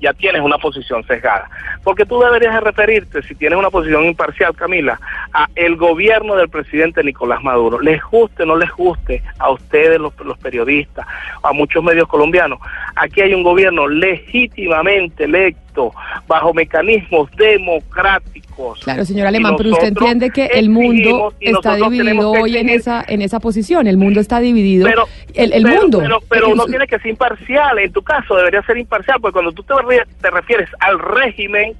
ya 0.00 0.12
tienes 0.12 0.42
una 0.42 0.58
posición 0.58 1.04
sesgada. 1.04 1.48
Porque 1.84 2.04
tú 2.04 2.20
deberías 2.20 2.54
de 2.54 2.60
referirte, 2.60 3.22
si 3.22 3.34
tienes 3.34 3.58
una 3.58 3.70
posición 3.70 4.04
imparcial, 4.04 4.54
Camila, 4.54 4.98
a 5.32 5.48
el 5.54 5.76
gobierno 5.76 6.36
del 6.36 6.48
presidente 6.48 7.02
Nicolás 7.04 7.42
Maduro. 7.42 7.80
Les 7.80 8.02
guste 8.02 8.42
o 8.42 8.46
no 8.46 8.56
les 8.56 8.70
guste 8.70 9.22
a 9.38 9.50
ustedes, 9.50 9.98
los, 9.98 10.12
los 10.24 10.38
periodistas, 10.38 11.06
a 11.42 11.52
muchos 11.52 11.82
medios 11.82 12.08
colombianos. 12.08 12.58
Aquí 12.96 13.20
hay 13.20 13.34
un 13.34 13.42
gobierno 13.42 13.88
legítimamente 13.88 15.24
electo, 15.24 15.92
bajo 16.26 16.52
mecanismos 16.52 17.30
democráticos. 17.32 18.80
Claro, 18.82 19.04
señor 19.04 19.26
Alemán, 19.26 19.54
pero 19.56 19.70
usted 19.70 19.88
entiende 19.88 20.30
que 20.30 20.46
el 20.46 20.68
mundo 20.68 21.32
está 21.40 21.76
dividido 21.76 22.30
hoy 22.30 22.58
en 22.58 22.68
esa 22.68 23.04
en 23.06 23.22
esa 23.22 23.40
posición. 23.40 23.86
El 23.86 23.96
mundo 23.96 24.20
está 24.20 24.40
dividido. 24.40 24.86
Pero, 24.86 25.06
el, 25.34 25.64
mundo. 25.64 25.98
Pero, 26.00 26.18
pero 26.28 26.50
uno 26.50 26.66
tiene 26.66 26.86
que 26.86 26.98
ser 26.98 27.10
imparcial. 27.10 27.78
En 27.78 27.92
tu 27.92 28.02
caso 28.02 28.34
debería 28.36 28.62
ser 28.62 28.76
imparcial, 28.78 29.18
porque 29.20 29.32
cuando 29.34 29.52
tú 29.52 29.62
te 29.62 29.72
te 30.20 30.30
refieres 30.30 30.68
al 30.80 30.98
régimen, 30.98 31.74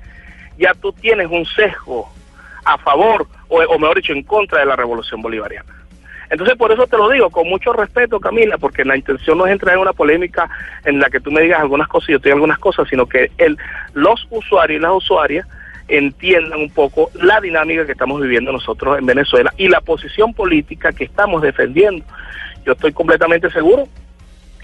ya 0.58 0.74
tú 0.74 0.92
tienes 0.92 1.28
un 1.30 1.44
sesgo 1.46 2.12
a 2.64 2.78
favor, 2.78 3.26
o, 3.48 3.78
mejor 3.78 3.96
dicho, 3.96 4.12
en 4.12 4.22
contra 4.22 4.60
de 4.60 4.66
la 4.66 4.76
revolución 4.76 5.22
bolivariana. 5.22 5.74
Entonces, 6.28 6.56
por 6.56 6.70
eso 6.70 6.86
te 6.86 6.96
lo 6.96 7.08
digo, 7.08 7.28
con 7.30 7.48
mucho 7.48 7.72
respeto, 7.72 8.20
Camila, 8.20 8.56
porque 8.56 8.84
la 8.84 8.96
intención 8.96 9.36
no 9.36 9.46
es 9.46 9.52
entrar 9.52 9.74
en 9.74 9.82
una 9.82 9.92
polémica 9.92 10.48
en 10.84 11.00
la 11.00 11.10
que 11.10 11.18
tú 11.18 11.32
me 11.32 11.40
digas 11.40 11.60
algunas 11.60 11.88
cosas 11.88 12.10
y 12.10 12.12
yo 12.12 12.20
te 12.20 12.28
diga 12.28 12.36
algunas 12.36 12.58
cosas, 12.58 12.88
sino 12.88 13.06
que 13.06 13.32
el, 13.38 13.58
los 13.94 14.26
usuarios 14.30 14.78
y 14.78 14.82
las 14.82 14.92
usuarias 14.92 15.46
entiendan 15.88 16.60
un 16.60 16.70
poco 16.70 17.10
la 17.14 17.40
dinámica 17.40 17.84
que 17.84 17.92
estamos 17.92 18.20
viviendo 18.20 18.52
nosotros 18.52 18.96
en 18.98 19.06
Venezuela 19.06 19.52
y 19.56 19.68
la 19.68 19.80
posición 19.80 20.32
política 20.32 20.92
que 20.92 21.04
estamos 21.04 21.42
defendiendo. 21.42 22.04
Yo 22.64 22.74
estoy 22.74 22.92
completamente 22.92 23.50
seguro 23.50 23.88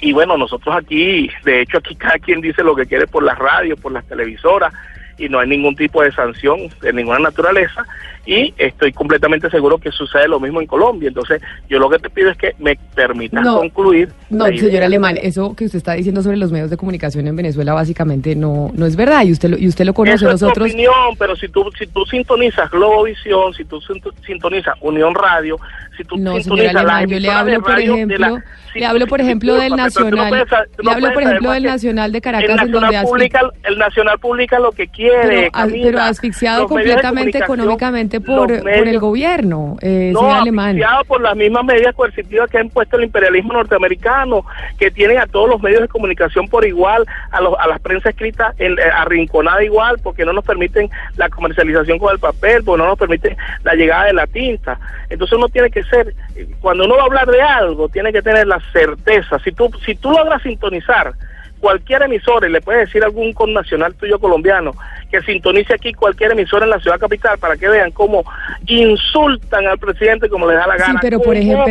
y 0.01 0.13
bueno, 0.13 0.37
nosotros 0.37 0.75
aquí, 0.77 1.31
de 1.45 1.63
hecho 1.63 1.79
aquí 1.79 1.95
cada 1.95 2.19
quien 2.19 2.41
dice 2.41 2.63
lo 2.63 2.75
que 2.75 2.87
quiere 2.87 3.07
por 3.07 3.23
las 3.23 3.39
radios, 3.39 3.81
por 3.81 3.93
las 3.93 4.07
televisoras, 4.07 4.73
y 5.19 5.29
no 5.29 5.39
hay 5.39 5.49
ningún 5.49 5.75
tipo 5.75 6.03
de 6.03 6.13
sanción 6.13 6.69
de 6.83 6.93
ninguna 6.93 7.19
naturaleza 7.19 7.87
y 8.27 8.53
estoy 8.59 8.93
completamente 8.93 9.49
seguro 9.51 9.79
que 9.79 9.93
sucede 9.93 10.27
lo 10.29 10.41
mismo 10.41 10.61
en 10.61 10.67
Colombia. 10.67 11.09
Entonces, 11.09 11.41
yo 11.71 11.79
lo 11.79 11.89
que 11.89 11.99
te 11.99 12.11
pido 12.11 12.31
es 12.31 12.37
que 12.37 12.55
me 12.59 12.77
permitas 12.95 13.47
concluir. 13.47 14.13
No, 14.29 14.47
señor 14.47 14.83
Alemán, 14.83 15.17
eso 15.23 15.55
que 15.55 15.65
usted 15.67 15.79
está 15.79 15.93
diciendo 15.93 16.23
sobre 16.23 16.37
los 16.37 16.51
medios 16.51 16.69
de 16.71 16.77
comunicación 16.77 17.27
en 17.29 17.37
Venezuela 17.37 17.73
básicamente 17.73 18.35
no 18.35 18.71
no 18.75 18.87
es 18.87 18.97
verdad 18.97 19.23
y 19.25 19.33
usted 19.33 19.51
lo, 19.51 19.59
y 19.59 19.69
usted 19.69 19.85
lo 19.85 19.95
conoce 19.95 20.17
eso 20.17 20.31
es 20.31 20.43
nosotros. 20.43 20.69
opinión, 20.69 20.93
pero 21.19 21.37
si 21.37 21.49
tú 21.49 21.71
si 21.79 21.87
tú 21.87 22.05
sintonizas 22.07 22.71
Globovisión, 22.71 23.55
si 23.55 23.65
tú 23.65 23.81
sintonizas 24.27 24.75
Unión 24.81 25.15
Radio, 25.15 25.57
si 25.97 26.03
tú 26.05 26.17
no, 26.19 26.37
sintonizas 26.37 26.75
Alemán, 26.77 27.07
yo 27.09 27.21
le 27.21 27.31
hablo 27.31 27.63
por 27.63 27.79
ejemplo, 27.79 28.39
le 28.75 28.87
hablo 28.87 29.07
por 29.07 29.21
ejemplo 29.21 29.55
del 29.55 29.77
Nacional, 29.77 30.47
le 30.83 30.91
hablo 30.91 31.13
por 31.13 31.23
ejemplo 31.23 31.51
del 31.53 31.63
Nacional 31.63 32.13
de 32.13 32.21
Caracas 32.21 32.51
el 32.51 32.73
Nacional 32.73 33.05
publica 33.05 33.41
el 33.63 33.79
Nacional 33.79 34.19
publica 34.19 34.59
lo 34.59 34.73
que 34.73 34.89
quiere. 34.89 35.27
Pero, 35.29 35.47
a- 35.49 35.51
Camila. 35.51 35.85
pero 35.87 36.01
asfixiado 36.01 36.67
completamente 36.67 37.41
comunicación, 37.43 38.16
por, 38.21 38.51
el 38.53 38.99
gobierno, 39.01 39.77
eh, 39.81 40.11
no, 40.13 40.21
Alemán. 40.35 40.77
por 41.07 41.21
las 41.21 41.37
mismas 41.37 41.65
medidas 41.65 41.95
coercitivas 41.95 42.51
que 42.51 42.59
ha 42.59 42.63
impuesto 42.63 42.97
el 42.97 43.05
imperialismo 43.05 43.53
norteamericano, 43.53 44.45
que 44.79 44.91
tienen 44.91 45.19
a 45.19 45.27
todos 45.27 45.49
los 45.49 45.61
medios 45.63 45.83
de 45.83 45.89
comunicación 45.89 46.49
por 46.49 46.65
igual, 46.67 47.05
a, 47.31 47.41
los, 47.41 47.55
a 47.59 47.67
la 47.69 47.79
prensa 47.79 48.11
escrita 48.11 48.55
en- 48.59 48.79
eh, 48.79 48.83
arrinconada 48.95 49.63
igual, 49.65 49.97
porque 50.03 50.25
no 50.25 50.33
nos 50.33 50.45
permiten 50.45 50.91
la 51.17 51.29
comercialización 51.29 51.99
con 51.99 52.13
el 52.13 52.19
papel, 52.19 52.63
porque 52.65 52.83
no 52.83 52.89
nos 52.89 52.99
permiten 52.99 53.37
la 53.65 53.75
llegada 53.75 54.05
de 54.07 54.13
la 54.15 54.27
tinta. 54.27 54.79
Entonces 55.09 55.37
uno 55.37 55.49
tiene 55.49 55.71
que 55.71 55.83
ser, 55.85 56.15
eh, 56.35 56.47
cuando 56.61 56.85
uno 56.85 56.97
va 56.97 57.03
a 57.03 57.07
hablar 57.07 57.27
de 57.27 57.41
algo, 57.43 57.89
tiene 57.89 58.13
que 58.13 58.23
tener 58.23 58.47
la 58.47 58.61
certeza. 58.73 59.39
Si 59.41 59.53
tú, 59.53 59.71
si 59.85 59.95
tú 59.95 60.11
logras 60.13 60.43
sintonizar 60.43 61.13
cualquier 61.61 62.03
emisora 62.03 62.49
y 62.49 62.53
le 62.53 62.61
puedes 62.61 62.87
decir 62.87 63.03
a 63.03 63.07
algún 63.07 63.33
connacional 63.33 63.95
tuyo 63.95 64.19
colombiano 64.19 64.73
que 65.11 65.21
sintonice 65.23 65.75
aquí 65.75 65.93
cualquier 65.95 66.33
emisora 66.33 66.65
en 66.65 66.71
la 66.71 66.81
ciudad 66.81 66.99
capital 66.99 67.39
para 67.39 67.57
que 67.57 67.69
vean 67.69 67.91
cómo 67.93 68.25
insultan 68.67 69.67
al 69.67 69.79
presidente 69.79 70.29
como 70.29 70.47
les 70.49 70.57
da 70.59 70.67
la 70.67 70.75
Sí, 70.77 70.83
gana. 70.87 70.99
pero, 71.01 71.21
por 71.21 71.37
ejemplo, 71.37 71.65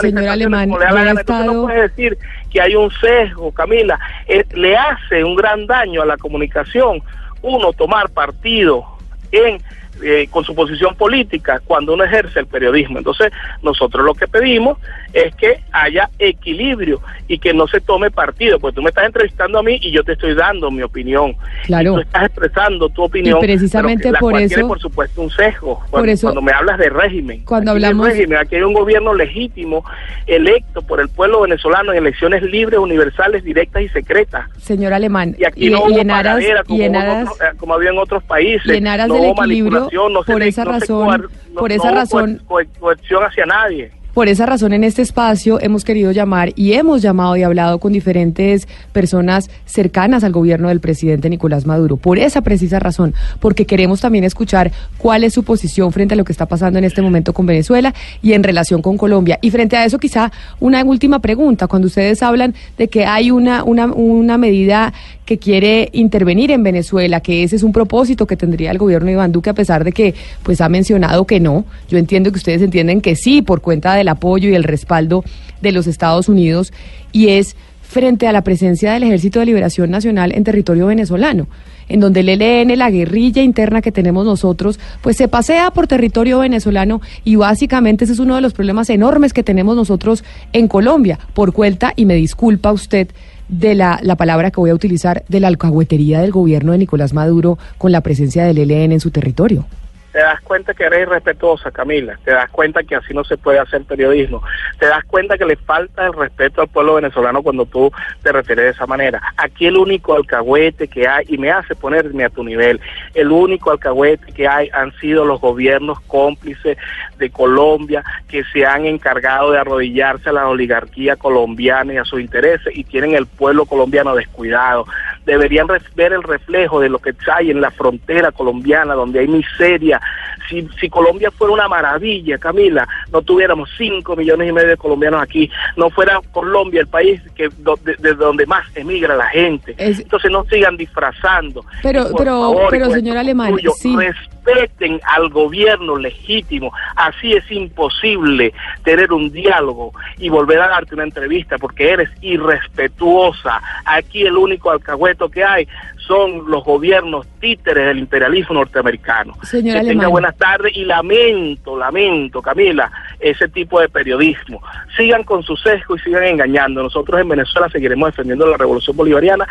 señor 0.00 0.28
Alemán, 0.28 0.68
como 0.68 0.78
le 0.78 0.84
da 0.86 0.92
la 0.92 1.04
gana. 1.04 1.20
Estado- 1.20 1.52
no 1.52 1.62
puedes 1.64 1.90
decir 1.90 2.18
que 2.50 2.60
hay 2.60 2.74
un 2.74 2.90
sesgo, 2.92 3.52
Camila. 3.52 3.98
Eh, 4.28 4.44
le 4.54 4.76
hace 4.76 5.24
un 5.24 5.34
gran 5.34 5.66
daño 5.66 6.02
a 6.02 6.06
la 6.06 6.16
comunicación 6.16 7.02
uno 7.42 7.72
tomar 7.72 8.08
partido 8.10 8.84
en 9.32 9.60
eh, 10.02 10.28
con 10.30 10.44
su 10.44 10.54
posición 10.54 10.94
política 10.94 11.60
cuando 11.64 11.94
uno 11.94 12.04
ejerce 12.04 12.40
el 12.40 12.46
periodismo. 12.46 12.98
Entonces, 12.98 13.32
nosotros 13.62 14.04
lo 14.04 14.14
que 14.14 14.26
pedimos 14.28 14.78
es 15.12 15.34
que 15.36 15.60
haya 15.72 16.08
equilibrio 16.18 17.00
y 17.28 17.38
que 17.38 17.52
no 17.54 17.66
se 17.66 17.80
tome 17.80 18.10
partido, 18.10 18.58
porque 18.58 18.76
tú 18.76 18.82
me 18.82 18.88
estás 18.90 19.06
entrevistando 19.06 19.58
a 19.58 19.62
mí 19.62 19.78
y 19.80 19.90
yo 19.90 20.02
te 20.04 20.12
estoy 20.12 20.34
dando 20.34 20.70
mi 20.70 20.82
opinión. 20.82 21.34
Claro. 21.64 21.92
Y 21.92 21.94
tú 21.96 22.00
estás 22.00 22.24
expresando 22.24 22.88
tu 22.88 23.02
opinión. 23.02 23.38
Y 23.38 23.40
precisamente 23.42 24.02
pero 24.04 24.12
la 24.14 24.18
por 24.20 24.30
cual 24.32 24.42
eso- 24.44 24.54
tiene, 24.54 24.68
por 24.68 24.80
supuesto, 24.80 25.20
un 25.22 25.30
sesgo. 25.30 25.78
Por 25.80 25.90
Cuando, 25.90 26.12
eso- 26.12 26.26
cuando 26.28 26.42
me 26.42 26.52
hablas 26.52 26.78
de 26.78 26.88
régimen. 26.90 27.44
Cuando 27.44 27.70
hablamos- 27.72 28.06
régimen, 28.08 28.38
aquí 28.38 28.56
hay 28.56 28.62
un 28.62 28.72
gobierno 28.74 29.14
legítimo, 29.14 29.84
electo 30.26 30.82
por 30.82 31.00
el 31.00 31.08
pueblo 31.08 31.40
venezolano 31.42 31.92
en 31.92 31.98
elecciones 31.98 32.42
libres, 32.42 32.78
universales, 32.78 33.44
directas 33.44 33.82
y 33.82 33.88
secretas. 33.88 34.46
Señor 34.58 34.92
Alemán, 34.92 35.34
Y 35.38 35.44
aquí 35.44 35.66
y, 35.66 35.70
no 35.70 35.88
y 35.88 35.92
hubo 35.92 35.98
en 36.00 36.10
aras, 36.10 36.34
pagadera 36.34 36.64
como, 36.64 36.78
y 36.78 36.82
en 36.82 36.90
hubo 36.92 37.00
en 37.00 37.02
aras- 37.08 37.28
otros- 37.30 37.40
eh, 37.40 37.56
como 37.58 37.74
había 37.74 37.90
en 37.90 37.98
otros 37.98 38.22
países. 38.24 38.66
y 38.66 38.76
en 38.76 38.86
aras 38.86 39.08
no 39.08 39.14
del 39.14 39.30
equilibrio, 39.30 39.88
no 40.08 40.22
por 40.22 40.42
esa 40.42 40.64
no 40.64 40.72
razón- 40.72 41.08
coer- 41.08 41.28
no- 41.52 41.60
por 41.60 41.72
esa 41.72 41.90
no 41.90 41.94
razón- 41.96 42.40
coer- 42.48 42.66
coer- 42.68 42.78
coerción 42.80 43.24
hacia 43.24 43.46
nadie. 43.46 43.90
Por 44.14 44.28
esa 44.28 44.44
razón, 44.44 44.74
en 44.74 44.84
este 44.84 45.00
espacio 45.00 45.58
hemos 45.62 45.84
querido 45.86 46.12
llamar 46.12 46.52
y 46.54 46.74
hemos 46.74 47.00
llamado 47.00 47.34
y 47.34 47.44
hablado 47.44 47.78
con 47.78 47.94
diferentes 47.94 48.68
personas 48.92 49.48
cercanas 49.64 50.22
al 50.22 50.32
gobierno 50.32 50.68
del 50.68 50.80
presidente 50.80 51.30
Nicolás 51.30 51.64
Maduro. 51.64 51.96
Por 51.96 52.18
esa 52.18 52.42
precisa 52.42 52.78
razón, 52.78 53.14
porque 53.40 53.64
queremos 53.64 54.02
también 54.02 54.24
escuchar 54.24 54.70
cuál 54.98 55.24
es 55.24 55.32
su 55.32 55.44
posición 55.44 55.92
frente 55.92 56.12
a 56.12 56.18
lo 56.18 56.24
que 56.24 56.32
está 56.32 56.44
pasando 56.44 56.78
en 56.78 56.84
este 56.84 57.00
momento 57.00 57.32
con 57.32 57.46
Venezuela 57.46 57.94
y 58.20 58.34
en 58.34 58.42
relación 58.42 58.82
con 58.82 58.98
Colombia. 58.98 59.38
Y 59.40 59.50
frente 59.50 59.78
a 59.78 59.86
eso, 59.86 59.98
quizá 59.98 60.30
una 60.60 60.84
última 60.84 61.20
pregunta. 61.20 61.66
Cuando 61.66 61.86
ustedes 61.86 62.22
hablan 62.22 62.54
de 62.76 62.88
que 62.88 63.06
hay 63.06 63.30
una, 63.30 63.64
una, 63.64 63.86
una 63.86 64.36
medida 64.36 64.92
que 65.24 65.38
quiere 65.38 65.88
intervenir 65.92 66.50
en 66.50 66.62
Venezuela, 66.62 67.20
que 67.20 67.42
ese 67.42 67.56
es 67.56 67.62
un 67.62 67.72
propósito 67.72 68.26
que 68.26 68.36
tendría 68.36 68.70
el 68.70 68.78
gobierno 68.78 69.06
de 69.06 69.12
Iván 69.12 69.32
Duque, 69.32 69.50
a 69.50 69.54
pesar 69.54 69.84
de 69.84 69.92
que 69.92 70.14
pues 70.42 70.60
ha 70.60 70.68
mencionado 70.68 71.26
que 71.26 71.40
no. 71.40 71.64
Yo 71.88 71.98
entiendo 71.98 72.32
que 72.32 72.38
ustedes 72.38 72.62
entienden 72.62 73.00
que 73.00 73.16
sí, 73.16 73.42
por 73.42 73.60
cuenta 73.60 73.94
del 73.94 74.08
apoyo 74.08 74.48
y 74.48 74.54
el 74.54 74.64
respaldo 74.64 75.24
de 75.60 75.72
los 75.72 75.86
Estados 75.86 76.28
Unidos, 76.28 76.72
y 77.12 77.28
es 77.28 77.56
frente 77.82 78.26
a 78.26 78.32
la 78.32 78.42
presencia 78.42 78.92
del 78.94 79.02
Ejército 79.02 79.38
de 79.38 79.46
Liberación 79.46 79.90
Nacional 79.90 80.32
en 80.34 80.44
territorio 80.44 80.86
venezolano, 80.86 81.46
en 81.88 82.00
donde 82.00 82.20
el 82.20 82.30
ELN, 82.30 82.78
la 82.78 82.90
guerrilla 82.90 83.42
interna 83.42 83.82
que 83.82 83.92
tenemos 83.92 84.24
nosotros, 84.24 84.80
pues 85.02 85.18
se 85.18 85.28
pasea 85.28 85.70
por 85.72 85.86
territorio 85.86 86.38
venezolano 86.38 87.02
y 87.22 87.36
básicamente 87.36 88.04
ese 88.04 88.14
es 88.14 88.18
uno 88.18 88.34
de 88.34 88.40
los 88.40 88.54
problemas 88.54 88.88
enormes 88.88 89.34
que 89.34 89.42
tenemos 89.42 89.76
nosotros 89.76 90.24
en 90.54 90.68
Colombia, 90.68 91.18
por 91.34 91.52
cuenta, 91.52 91.92
y 91.94 92.06
me 92.06 92.14
disculpa 92.14 92.72
usted, 92.72 93.08
de 93.48 93.74
la, 93.74 94.00
la 94.02 94.16
palabra 94.16 94.50
que 94.50 94.60
voy 94.60 94.70
a 94.70 94.74
utilizar, 94.74 95.24
de 95.28 95.40
la 95.40 95.48
alcahuetería 95.48 96.20
del 96.20 96.32
gobierno 96.32 96.72
de 96.72 96.78
Nicolás 96.78 97.12
Maduro 97.12 97.58
con 97.78 97.92
la 97.92 98.00
presencia 98.00 98.44
del 98.44 98.58
ELN 98.58 98.92
en 98.92 99.00
su 99.00 99.10
territorio. 99.10 99.66
Te 100.12 100.18
das 100.18 100.40
cuenta 100.42 100.74
que 100.74 100.84
eres 100.84 101.00
irrespetuosa, 101.00 101.70
Camila. 101.70 102.18
Te 102.24 102.32
das 102.32 102.50
cuenta 102.50 102.82
que 102.82 102.94
así 102.94 103.14
no 103.14 103.24
se 103.24 103.38
puede 103.38 103.58
hacer 103.58 103.82
periodismo. 103.84 104.42
Te 104.78 104.86
das 104.86 105.04
cuenta 105.04 105.38
que 105.38 105.46
le 105.46 105.56
falta 105.56 106.06
el 106.06 106.12
respeto 106.12 106.60
al 106.60 106.68
pueblo 106.68 106.96
venezolano 106.96 107.42
cuando 107.42 107.64
tú 107.64 107.90
te 108.22 108.30
refieres 108.30 108.64
de 108.66 108.70
esa 108.72 108.86
manera. 108.86 109.22
Aquí 109.38 109.66
el 109.66 109.76
único 109.78 110.14
alcahuete 110.14 110.88
que 110.88 111.08
hay, 111.08 111.24
y 111.28 111.38
me 111.38 111.50
hace 111.50 111.74
ponerme 111.74 112.24
a 112.24 112.30
tu 112.30 112.44
nivel, 112.44 112.80
el 113.14 113.32
único 113.32 113.70
alcahuete 113.70 114.32
que 114.32 114.46
hay 114.46 114.68
han 114.72 114.92
sido 114.98 115.24
los 115.24 115.40
gobiernos 115.40 116.00
cómplices 116.02 116.76
de 117.16 117.30
Colombia 117.30 118.04
que 118.28 118.44
se 118.44 118.66
han 118.66 118.84
encargado 118.84 119.52
de 119.52 119.58
arrodillarse 119.58 120.28
a 120.28 120.32
la 120.32 120.48
oligarquía 120.48 121.16
colombiana 121.16 121.94
y 121.94 121.96
a 121.96 122.04
sus 122.04 122.20
intereses 122.20 122.76
y 122.76 122.84
tienen 122.84 123.14
el 123.14 123.26
pueblo 123.26 123.64
colombiano 123.64 124.14
descuidado. 124.14 124.86
Deberían 125.24 125.68
ver 125.94 126.12
el 126.12 126.22
reflejo 126.22 126.80
de 126.80 126.88
lo 126.88 126.98
que 126.98 127.14
hay 127.32 127.50
en 127.50 127.60
la 127.60 127.70
frontera 127.70 128.32
colombiana, 128.32 128.94
donde 128.94 129.20
hay 129.20 129.28
miseria. 129.28 130.00
Si, 130.48 130.68
si 130.80 130.88
Colombia 130.90 131.30
fuera 131.30 131.54
una 131.54 131.68
maravilla, 131.68 132.36
Camila, 132.38 132.86
no 133.10 133.22
tuviéramos 133.22 133.70
5 133.78 134.16
millones 134.16 134.48
y 134.48 134.52
medio 134.52 134.68
de 134.68 134.76
colombianos 134.76 135.22
aquí, 135.22 135.50
no 135.76 135.88
fuera 135.90 136.20
Colombia 136.32 136.80
el 136.80 136.88
país 136.88 137.20
que 137.34 137.48
do- 137.58 137.78
de, 137.82 137.94
de 137.96 138.14
donde 138.14 138.44
más 138.46 138.64
emigra 138.74 139.16
la 139.16 139.26
gente. 139.26 139.74
Es- 139.78 140.00
Entonces 140.00 140.30
no 140.30 140.44
sigan 140.44 140.76
disfrazando. 140.76 141.64
Pero- 141.82 142.08
por 142.10 142.18
pero- 142.18 142.40
favor, 142.40 142.66
pero, 142.70 142.90
señor 142.90 143.16
Alemán, 143.16 143.54
sí. 143.76 143.96
respeten 143.96 145.00
al 145.04 145.28
gobierno 145.30 145.96
legítimo. 145.96 146.72
Así 146.96 147.32
es 147.32 147.50
imposible 147.50 148.52
tener 148.84 149.12
un 149.12 149.30
diálogo 149.30 149.92
y 150.18 150.28
volver 150.28 150.60
a 150.60 150.68
darte 150.68 150.94
una 150.94 151.04
entrevista 151.04 151.56
porque 151.58 151.90
eres 151.90 152.10
irrespetuosa. 152.20 153.60
Aquí 153.84 154.22
el 154.22 154.36
único 154.36 154.70
alcahueto 154.70 155.28
que 155.28 155.44
hay 155.44 155.68
son 156.06 156.50
los 156.50 156.64
gobiernos 156.64 157.26
títeres 157.40 157.86
del 157.86 157.98
imperialismo 157.98 158.54
norteamericano. 158.54 159.34
Señor 159.42 159.74
que 159.74 159.80
Alemán. 159.80 159.88
tenga 159.88 160.08
buenas 160.08 160.36
tardes 160.36 160.76
y 160.76 160.84
lamento, 160.84 161.76
lamento, 161.76 162.42
Camila, 162.42 162.90
ese 163.20 163.48
tipo 163.48 163.80
de 163.80 163.88
periodismo. 163.88 164.60
Sigan 164.96 165.24
con 165.24 165.42
su 165.42 165.56
sesgo 165.56 165.96
y 165.96 166.00
sigan 166.00 166.24
engañando. 166.24 166.82
Nosotros 166.82 167.20
en 167.20 167.28
Venezuela 167.28 167.68
seguiremos 167.68 168.10
defendiendo 168.10 168.46
la 168.46 168.56
revolución 168.56 168.96
bolivariana 168.96 169.46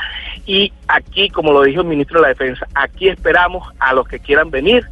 y 0.46 0.72
aquí, 0.88 1.30
como 1.30 1.52
lo 1.52 1.64
dijo 1.64 1.82
el 1.82 1.88
ministro 1.88 2.20
de 2.20 2.24
la 2.24 2.30
Defensa, 2.30 2.68
aquí 2.76 3.10
esperamos 3.10 3.68
a 3.80 3.94
los 3.94 4.08
que 4.08 4.20
quieran 4.20 4.52
venir 4.52 4.86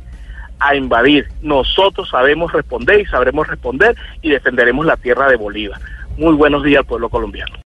a 0.60 0.76
invadir. 0.76 1.28
Nosotros 1.42 2.10
sabemos 2.10 2.52
responder 2.52 3.02
y 3.02 3.06
sabremos 3.06 3.48
responder 3.48 3.96
y 4.22 4.30
defenderemos 4.30 4.86
la 4.86 4.98
tierra 4.98 5.30
de 5.30 5.36
Bolívar. 5.36 5.80
Muy 6.18 6.34
buenos 6.36 6.64
días 6.64 6.80
al 6.80 6.86
pueblo 6.86 7.10
colombiano. 7.10 7.54